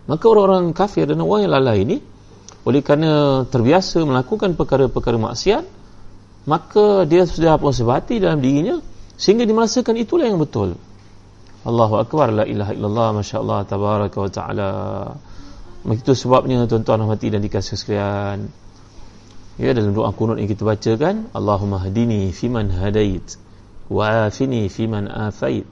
[0.09, 1.97] Maka orang-orang kafir dan orang yang lalai ini
[2.65, 5.80] oleh kerana terbiasa melakukan perkara-perkara maksiat
[6.49, 8.81] maka dia sudah pun sebati dalam dirinya
[9.21, 10.81] sehingga dia merasakan itulah yang betul.
[11.61, 14.71] Allahu Akbar la ilaha illallah Masya Allah tabaraka wa ta'ala.
[15.93, 18.49] Itu sebabnya tuan-tuan mati dan dikasih sekalian.
[19.61, 23.37] Ya dalam doa kunut yang kita baca kan Allahumma hadini fiman hadait
[23.93, 25.69] wa afini fiman afait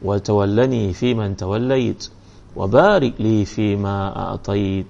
[0.00, 2.08] wa tawallani fiman tawallait
[2.56, 4.88] wa barik li fima a'tait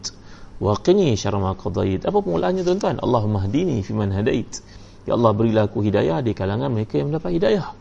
[0.63, 2.07] wa qini syarra ma qadait.
[2.07, 3.03] Apa permulaannya tuan-tuan?
[3.03, 4.63] Allahumma hadini fiman hadait
[5.09, 7.73] Ya Allah berilah aku hidayah di kalangan mereka yang mendapat hidayah.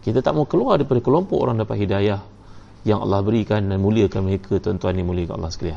[0.00, 2.24] Kita tak mau keluar daripada kelompok orang dapat hidayah
[2.88, 5.76] yang Allah berikan dan muliakan mereka tuan-tuan yang mulia Allah sekalian.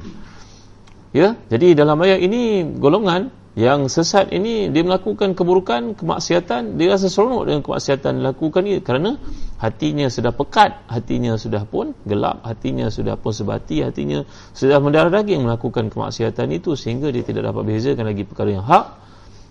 [1.11, 7.11] Ya, jadi dalam ayat ini golongan yang sesat ini dia melakukan keburukan, kemaksiatan, dia rasa
[7.11, 9.19] seronok dengan kemaksiatan dilakukan ini kerana
[9.59, 14.23] hatinya sudah pekat, hatinya sudah pun gelap, hatinya sudah pun sebati, hatinya
[14.55, 18.85] sudah mendarah daging melakukan kemaksiatan itu sehingga dia tidak dapat bezakan lagi perkara yang hak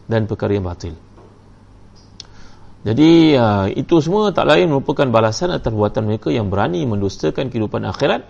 [0.09, 0.97] dan perkara yang batil.
[2.89, 7.85] Jadi uh, itu semua tak lain merupakan balasan atas perbuatan mereka yang berani mendustakan kehidupan
[7.85, 8.25] akhirat.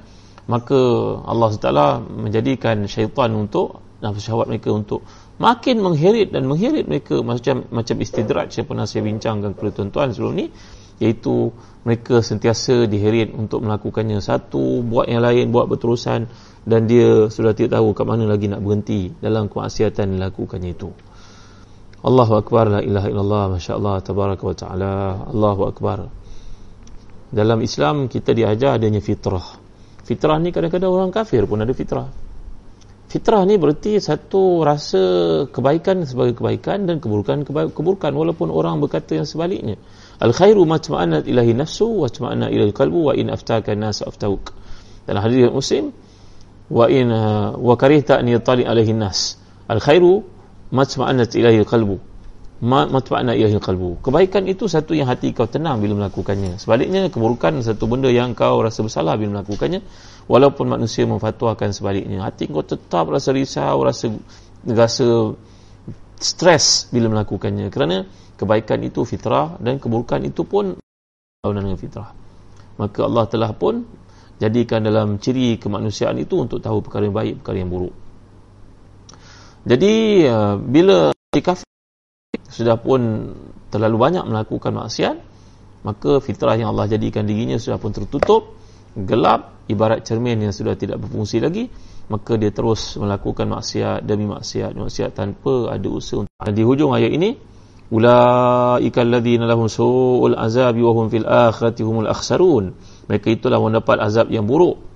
[0.51, 0.75] Maka
[1.23, 1.71] Allah SWT
[2.11, 5.07] menjadikan syaitan untuk nafsu syahwat mereka untuk
[5.39, 10.35] makin mengheret dan mengheret mereka macam macam istidraj yang pernah saya bincangkan kepada tuan-tuan sebelum
[10.35, 10.47] ni.
[10.99, 11.55] Iaitu
[11.87, 14.19] mereka sentiasa diheret untuk melakukannya.
[14.19, 16.27] Satu buat yang lain buat berterusan
[16.67, 20.91] dan dia sudah tidak tahu kat mana lagi nak berhenti dalam kemaksiatan dilakukannya itu
[21.99, 24.95] Allahu Akbar la ilaha illallah masya-Allah tabaraka wa taala.
[25.35, 25.99] Allahu Akbar.
[27.35, 29.43] Dalam Islam kita diajar adanya fitrah.
[30.07, 32.07] Fitrah ni kadang-kadang orang kafir pun ada fitrah.
[33.11, 35.03] Fitrah ni berarti satu rasa
[35.51, 37.43] kebaikan sebagai kebaikan dan keburukan
[37.75, 39.75] keburukan walaupun orang berkata yang sebaliknya.
[40.23, 44.55] Al khairu ma tama'anat ilahi nafsu wa tama'anna ila qalbu wa in aftaka nas aftauk.
[45.03, 45.91] Dalam hadis muslim
[46.71, 47.11] wa in
[47.59, 49.35] wa karihta an yatali alaihi nas
[49.67, 50.38] al khairu
[50.75, 51.97] matma'anat ilahi qalbu.
[52.59, 54.03] Matma'anat ilahi qalbu.
[54.05, 56.59] Kebaikan itu satu yang hati kau tenang bila melakukannya.
[56.59, 59.81] Sebaliknya keburukan satu benda yang kau rasa bersalah bila melakukannya
[60.27, 62.27] walaupun manusia memfatwakan sebaliknya.
[62.27, 64.11] Hati kau tetap rasa risau rasa
[64.67, 65.39] rasa
[66.19, 67.71] stres bila melakukannya.
[67.71, 68.05] Kerana
[68.35, 70.77] kebaikan itu fitrah dan keburukan itu pun
[71.47, 72.11] lawan dengan fitrah.
[72.79, 73.87] Maka Allah telah pun
[74.39, 78.08] jadikan dalam ciri kemanusiaan itu untuk tahu perkara yang baik perkara yang buruk
[79.69, 79.93] jadi
[80.33, 81.69] uh, bila si kafir
[82.49, 83.01] sudah pun
[83.69, 85.17] terlalu banyak melakukan maksiat,
[85.85, 88.57] maka fitrah yang Allah jadikan dirinya sudah pun tertutup,
[88.97, 91.69] gelap, ibarat cermin yang sudah tidak berfungsi lagi,
[92.09, 96.33] maka dia terus melakukan maksiat demi maksiat, maksiat tanpa ada usaha untuk.
[96.49, 97.37] Di hujung ayat ini,
[97.93, 102.73] ulaika alladzina lahum su'ul azabi wa hum fil akhirati humul akhsarun.
[103.05, 104.88] Mereka itulah mendapat azab yang buruk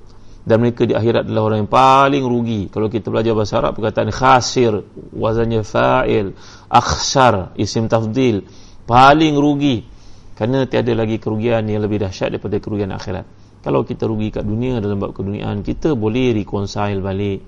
[0.43, 2.67] dan mereka di akhirat adalah orang yang paling rugi.
[2.67, 4.75] Kalau kita belajar bahasa Arab perkataan khasir
[5.15, 6.35] wazannya fa'il
[6.67, 8.43] akhsar isim tafdil
[8.83, 9.87] paling rugi.
[10.35, 13.23] Kerana tiada lagi kerugian yang lebih dahsyat daripada kerugian akhirat.
[13.63, 17.47] Kalau kita rugi kat dunia dalam bab keduniaan kita boleh reconcile balik.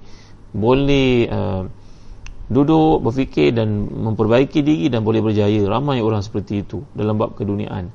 [0.54, 1.66] Boleh uh,
[2.46, 5.66] duduk berfikir dan memperbaiki diri dan boleh berjaya.
[5.66, 7.90] Ramai orang seperti itu dalam bab keduniaan.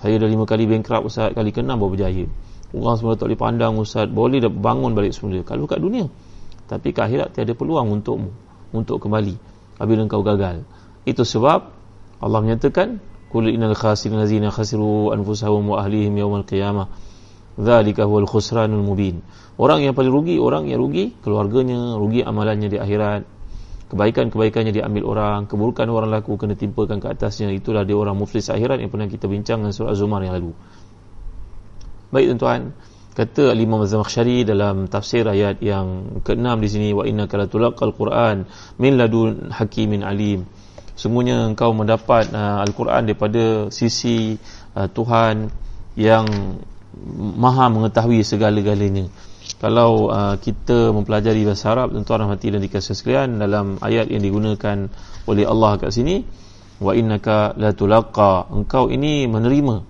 [0.00, 2.24] Saya dah lima kali bankrupt Ustaz kali ke enam baru berjaya
[2.74, 6.06] orang semua tak boleh pandang Ustaz boleh dah bangun balik semula kalau kat dunia
[6.70, 8.30] tapi ke akhirat tiada peluang untukmu
[8.70, 9.34] untuk kembali
[9.78, 10.62] apabila engkau gagal
[11.02, 11.70] itu sebab
[12.20, 16.90] Allah menyatakan qul innal khasirin allazina khasiru anfusahum wa ahlihim yawmal qiyamah
[17.60, 19.20] Zalika huwal khusranul mubin.
[19.60, 23.22] Orang yang paling rugi, orang yang rugi keluarganya, rugi amalannya di akhirat.
[23.92, 27.50] Kebaikan-kebaikannya diambil orang, keburukan orang laku kena timpakan ke atasnya.
[27.50, 30.54] Itulah dia orang muflis akhirat yang pernah kita bincang dalam surah Az-Zumar yang lalu.
[32.10, 32.74] Baik tuan-tuan,
[33.14, 38.50] kata Imam Az-Zamakhsyari dalam tafsir ayat yang ke-6 di sini wa innaka latulaqal Quran
[38.82, 40.42] min ladun hakimin alim.
[40.98, 44.34] Sungguhnya engkau mendapat uh, Al-Quran daripada sisi
[44.74, 45.54] uh, Tuhan
[45.94, 46.26] yang
[47.38, 49.06] maha mengetahui segala-galanya.
[49.62, 54.90] Kalau uh, kita mempelajari bahasa Arab tuan-tuan rahmati dan dikasih sekalian dalam ayat yang digunakan
[55.30, 56.26] oleh Allah kat sini
[56.80, 59.89] wa innaka la tulaqa engkau ini menerima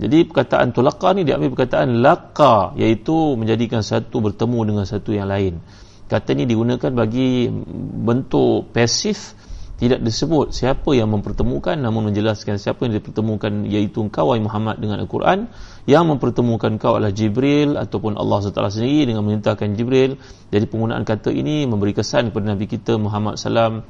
[0.00, 5.60] jadi perkataan tulaqa ni diambil perkataan laqa iaitu menjadikan satu bertemu dengan satu yang lain.
[6.08, 7.52] Kata ni digunakan bagi
[8.00, 9.36] bentuk pasif
[9.76, 15.04] tidak disebut siapa yang mempertemukan namun menjelaskan siapa yang dipertemukan iaitu engkau wahai Muhammad dengan
[15.04, 15.52] Al-Quran.
[15.84, 20.16] Yang mempertemukan engkau adalah Jibril ataupun Allah SWT sendiri dengan memintakan Jibril.
[20.48, 23.84] Jadi penggunaan kata ini memberi kesan kepada Nabi kita Muhammad SAW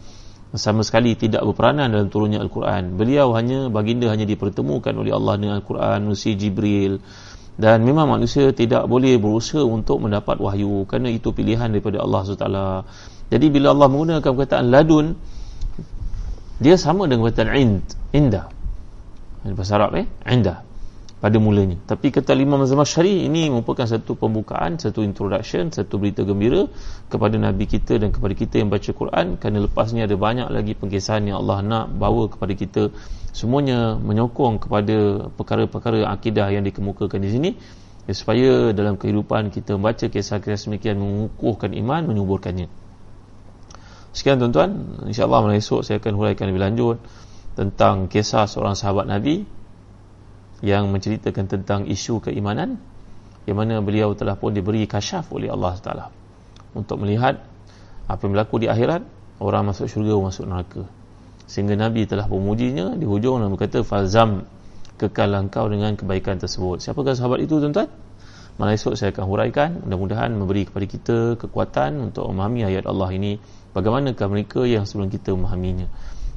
[0.55, 2.98] sama sekali tidak berperanan dalam turunnya Al-Quran.
[2.98, 6.98] Beliau hanya baginda hanya dipertemukan oleh Allah dengan Al-Quran Nusi Jibril.
[7.61, 12.48] Dan memang manusia tidak boleh berusaha untuk mendapat wahyu kerana itu pilihan daripada Allah SWT
[13.30, 15.14] jadi bila Allah menggunakan perkataan ladun
[16.57, 17.84] dia sama dengan perkataan ind
[18.16, 18.48] indah.
[19.44, 20.09] Bahasa Arab eh?
[20.24, 20.69] Indah
[21.20, 21.76] pada mulanya.
[21.84, 26.64] Tapi kata lima mazhab syari ini merupakan satu pembukaan satu introduction satu berita gembira
[27.12, 29.36] kepada Nabi kita dan kepada kita yang baca Quran.
[29.36, 32.82] Kerana lepas ni ada banyak lagi pengkisahan yang Allah nak bawa kepada kita.
[33.36, 37.50] Semuanya menyokong kepada perkara-perkara akidah yang dikemukakan di sini.
[38.08, 42.66] Ya, supaya dalam kehidupan kita membaca kisah-kisah semikian mengukuhkan iman menyuburkannya.
[44.10, 46.96] Sekian tuan-tuan, insya-Allah malam esok saya akan huraikan lebih lanjut
[47.54, 49.59] tentang kisah seorang sahabat Nabi
[50.61, 52.76] yang menceritakan tentang isu keimanan
[53.48, 56.06] yang mana beliau telah pun diberi kasyaf oleh Allah Taala
[56.76, 57.40] untuk melihat
[58.06, 59.02] apa yang berlaku di akhirat
[59.40, 60.84] orang masuk syurga masuk neraka.
[61.50, 64.46] Sehingga Nabi telah memujinya di hujung dan berkata fazam
[65.00, 66.78] kekal engkau dengan kebaikan tersebut.
[66.84, 67.88] Siapakah sahabat itu tuan-tuan?
[68.61, 73.40] Malam esok saya akan huraikan mudah-mudahan memberi kepada kita kekuatan untuk memahami ayat Allah ini
[73.72, 75.88] bagaimanakah mereka yang sebelum kita memahaminya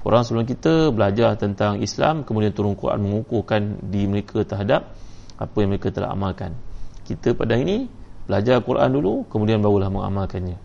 [0.04, 4.92] orang sebelum kita belajar tentang Islam kemudian turun Quran mengukuhkan di mereka terhadap
[5.40, 6.56] apa yang mereka telah amalkan.
[7.04, 7.88] Kita pada ini
[8.28, 10.60] belajar Quran dulu kemudian barulah mengamalkannya.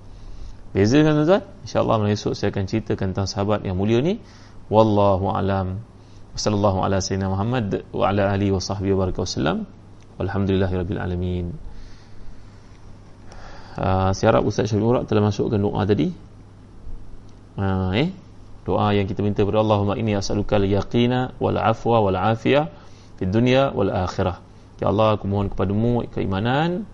[0.75, 4.21] Beza kan tuan-tuan insyaAllah malam esok saya akan ceritakan tentang sahabat yang mulia ni.
[4.69, 5.81] Wallahu alam.
[6.39, 9.59] Sallallahu ala sayyidina Muhammad wa ala alihi wa sahbihi wa barakatuh wasallam
[10.23, 11.47] walhamdulillahirabbil alamin.
[13.79, 16.11] Uh, saya harap Ustaz Syarif Murak telah masukkan doa tadi.
[17.59, 18.28] Ha, eh
[18.69, 22.69] doa yang kita minta kepada Allahumma inni as'aluka al-yaqina wal afwa wal afiyah
[23.17, 24.45] di dunia wal akhirah
[24.77, 26.85] ya Allah aku mohon kepadamu keimanan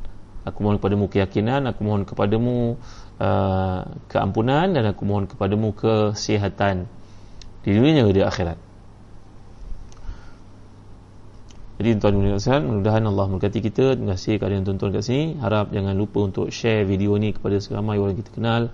[0.47, 2.79] aku mohon kepadamu keyakinan aku mohon kepadamu
[3.19, 6.87] uh, keampunan dan aku mohon kepadamu kesihatan
[7.67, 8.59] di dunia dan di akhirat
[11.75, 13.99] jadi tuan tuan dan mudah-mudahan Allah memberkati kita.
[13.99, 15.35] Terima kasih kepada yang tonton kat sini.
[15.43, 18.71] Harap jangan lupa untuk share video ni kepada seramai orang kita kenal.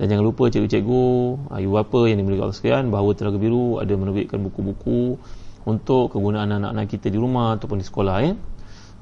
[0.00, 1.04] Dan jangan lupa cikgu-cikgu,
[1.52, 5.20] ibu bapa yang dimiliki Allah sekalian bahawa Telaga Biru ada menerbitkan buku-buku
[5.68, 8.32] untuk kegunaan anak-anak kita di rumah ataupun di sekolah ya.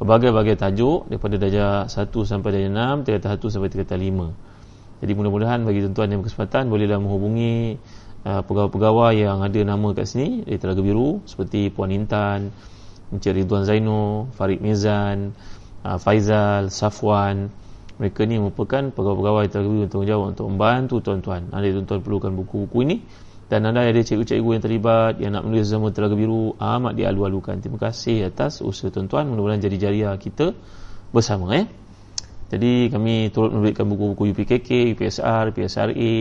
[0.01, 5.05] Berbagai-bagai tajuk daripada darjah 1 sampai darjah 6, tingkatan 1 sampai tingkatan 5.
[5.05, 7.80] Jadi mudah-mudahan bagi tuan-tuan yang berkesempatan bolehlah menghubungi
[8.28, 12.53] uh, pegawai-pegawai yang ada nama kat sini dari Telaga Biru seperti Puan Intan,
[13.09, 15.32] Encik Ridwan Zaino, Farid Mizan,
[15.84, 17.49] uh, Faizal, Safwan,
[18.01, 21.53] mereka ni merupakan pegawai-pegawai terlebih bertanggungjawab untuk membantu tuan-tuan.
[21.53, 22.96] Anda tuan-tuan perlukan buku-buku ini
[23.53, 27.61] dan anda ada cikgu-cikgu yang terlibat yang nak menulis zaman telaga biru amat dialu-alukan.
[27.61, 29.28] Terima kasih atas usaha tuan-tuan.
[29.28, 30.57] Mudah-mudahan jadi jariah kita
[31.12, 31.68] bersama eh.
[32.48, 36.12] Jadi kami turut menerbitkan buku-buku UPKK, UPSR, PSRA,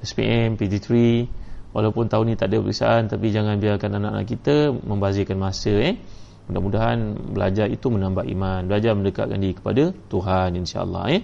[0.00, 0.88] SPM, PG3
[1.70, 5.94] walaupun tahun ni tak ada pemeriksaan tapi jangan biarkan anak-anak kita membazirkan masa eh
[6.50, 8.66] mudah-mudahan belajar itu menambah iman.
[8.66, 11.22] Belajar mendekatkan diri kepada Tuhan insyaAllah eh?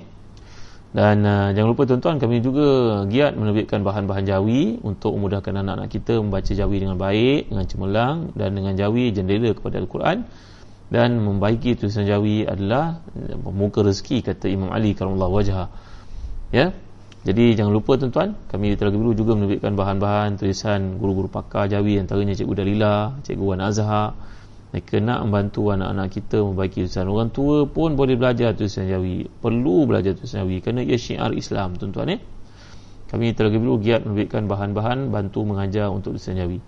[0.96, 6.24] dan uh, jangan lupa tuan-tuan kami juga giat menerbitkan bahan-bahan jawi untuk memudahkan anak-anak kita
[6.24, 10.24] membaca jawi dengan baik dengan cemerlang dan dengan jawi jendela kepada Al-Quran.
[10.86, 13.02] Dan membaiki tulisan jawi adalah
[13.42, 15.68] muka rezeki kata Imam Ali karamallahu wajha
[16.54, 16.72] ya?
[17.26, 21.98] Jadi jangan lupa tuan-tuan kami di Telaga Biru juga menerbitkan bahan-bahan tulisan guru-guru pakar jawi
[21.98, 24.14] antaranya Cikgu Dalila Cikgu Wan Azhar
[24.76, 27.08] mereka nak membantu anak-anak kita membaiki tulisan.
[27.08, 29.24] Orang tua pun boleh belajar tulisan jawi.
[29.24, 32.20] Perlu belajar tulisan jawi kerana ia syiar Islam tuan-tuan eh
[33.08, 36.60] kami Telaga Biru giat menerbitkan bahan-bahan bantu mengajar untuk tulisan jawi.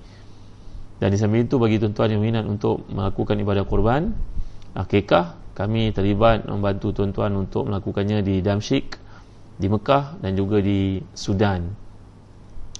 [0.96, 4.16] Dan di samping itu bagi tuan-tuan yang minat untuk melakukan ibadah korban
[4.72, 8.96] akikah kami terlibat membantu tuan-tuan untuk melakukannya di Damsyik
[9.60, 11.76] di Mekah dan juga di Sudan.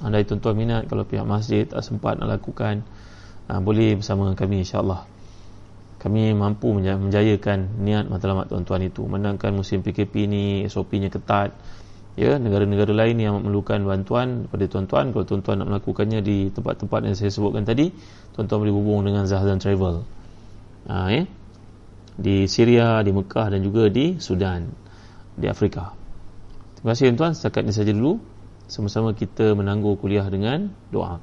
[0.01, 2.81] Anda tuan-tuan minat kalau pihak masjid tak sempat nak lakukan
[3.53, 5.18] uh, boleh bersama kami insyaAllah
[5.99, 9.03] kami mampu menjayakan niat matlamat tuan-tuan itu.
[9.03, 11.55] Menangkan musim PKP ini SOP-nya ketat
[12.18, 17.14] ya negara-negara lain yang memerlukan bantuan pada tuan-tuan kalau tuan-tuan nak melakukannya di tempat-tempat yang
[17.14, 17.94] saya sebutkan tadi
[18.34, 20.03] tuan-tuan boleh hubung dengan Zahzan Travel.
[20.90, 21.22] Ha, ya?
[22.18, 24.66] di Syria, di Mekah dan juga di Sudan
[25.38, 25.94] di Afrika.
[26.74, 27.32] Terima kasih tuan-tuan.
[27.38, 28.18] Setakat ini saja dulu.
[28.68, 31.22] Sama-sama kita menangguh kuliah dengan doa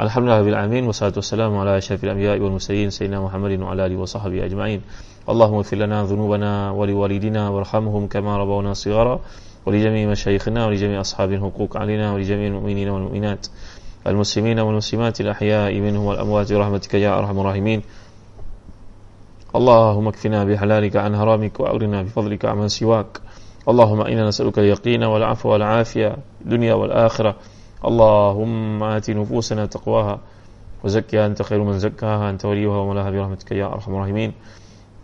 [0.00, 4.44] الحمد لله رب العالمين والصلاة والسلام على أشرف الأنبياء والمرسلين سيدنا محمد وعلى آله وصحبه
[4.44, 4.80] أجمعين
[5.28, 9.20] اللهم اغفر لنا ذنوبنا ولوالدنا وارحمهم كما ربونا صغارا
[9.66, 13.46] ولجميع مشايخنا ولجميع أصحاب الحقوق علينا ولجميع المؤمنين والمؤمنات
[14.06, 17.82] المسلمين والمسلمات الأحياء منهم والأموات برحمتك يا أرحم الراحمين
[19.56, 23.20] اللهم اكفنا بحلالك عن حرامك واغرنا بفضلك عمن سواك
[23.68, 27.36] اللهم إنا نسألك اليقين والعفو والعافية الدنيا والآخرة
[27.84, 30.20] اللهم آت نفوسنا تقواها
[30.84, 34.32] وزكها أنت خير من زكاها أنت وليها ومولاها برحمتك يا أرحم الراحمين.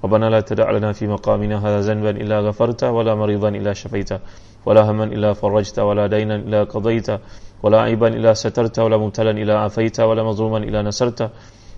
[0.04, 4.18] ربنا لا تدع لنا في مقامنا هذا ذنبا إلا غفرته ولا مريضا إلا شفيته
[4.66, 7.18] ولا هما إلا فرجته ولا دينا إلا قضيته
[7.62, 11.28] ولا عيبا إلا سترته ولا مبتلا إلا عافيته ولا مظلوما إلا نصرته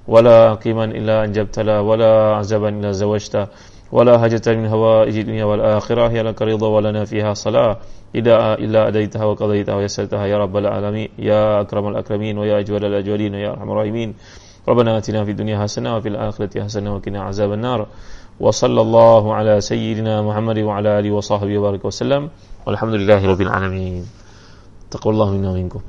[0.08, 3.46] ولا قيما إلا أنجبت له ولا عزبا إلا زوجته
[3.92, 7.76] ولا هجة من هوائج الدنيا والآخرة هي لك رضا ولنا فيها صلاة.
[8.15, 13.49] إذا إلا أديتها وقضيتها ويسرتها يا رب العالمين يا أكرم الأكرمين ويا أجود الأجودين ويا
[13.49, 14.13] أرحم الراحمين
[14.67, 17.87] ربنا آتنا في الدنيا حسنة وفي الآخرة حسنة وقنا عذاب النار
[18.39, 22.29] وصلى الله على سيدنا محمد وعلى آله وصحبه وبارك وسلم
[22.65, 24.05] والحمد لله رب العالمين
[24.91, 25.81] تقوى الله منا ومنكم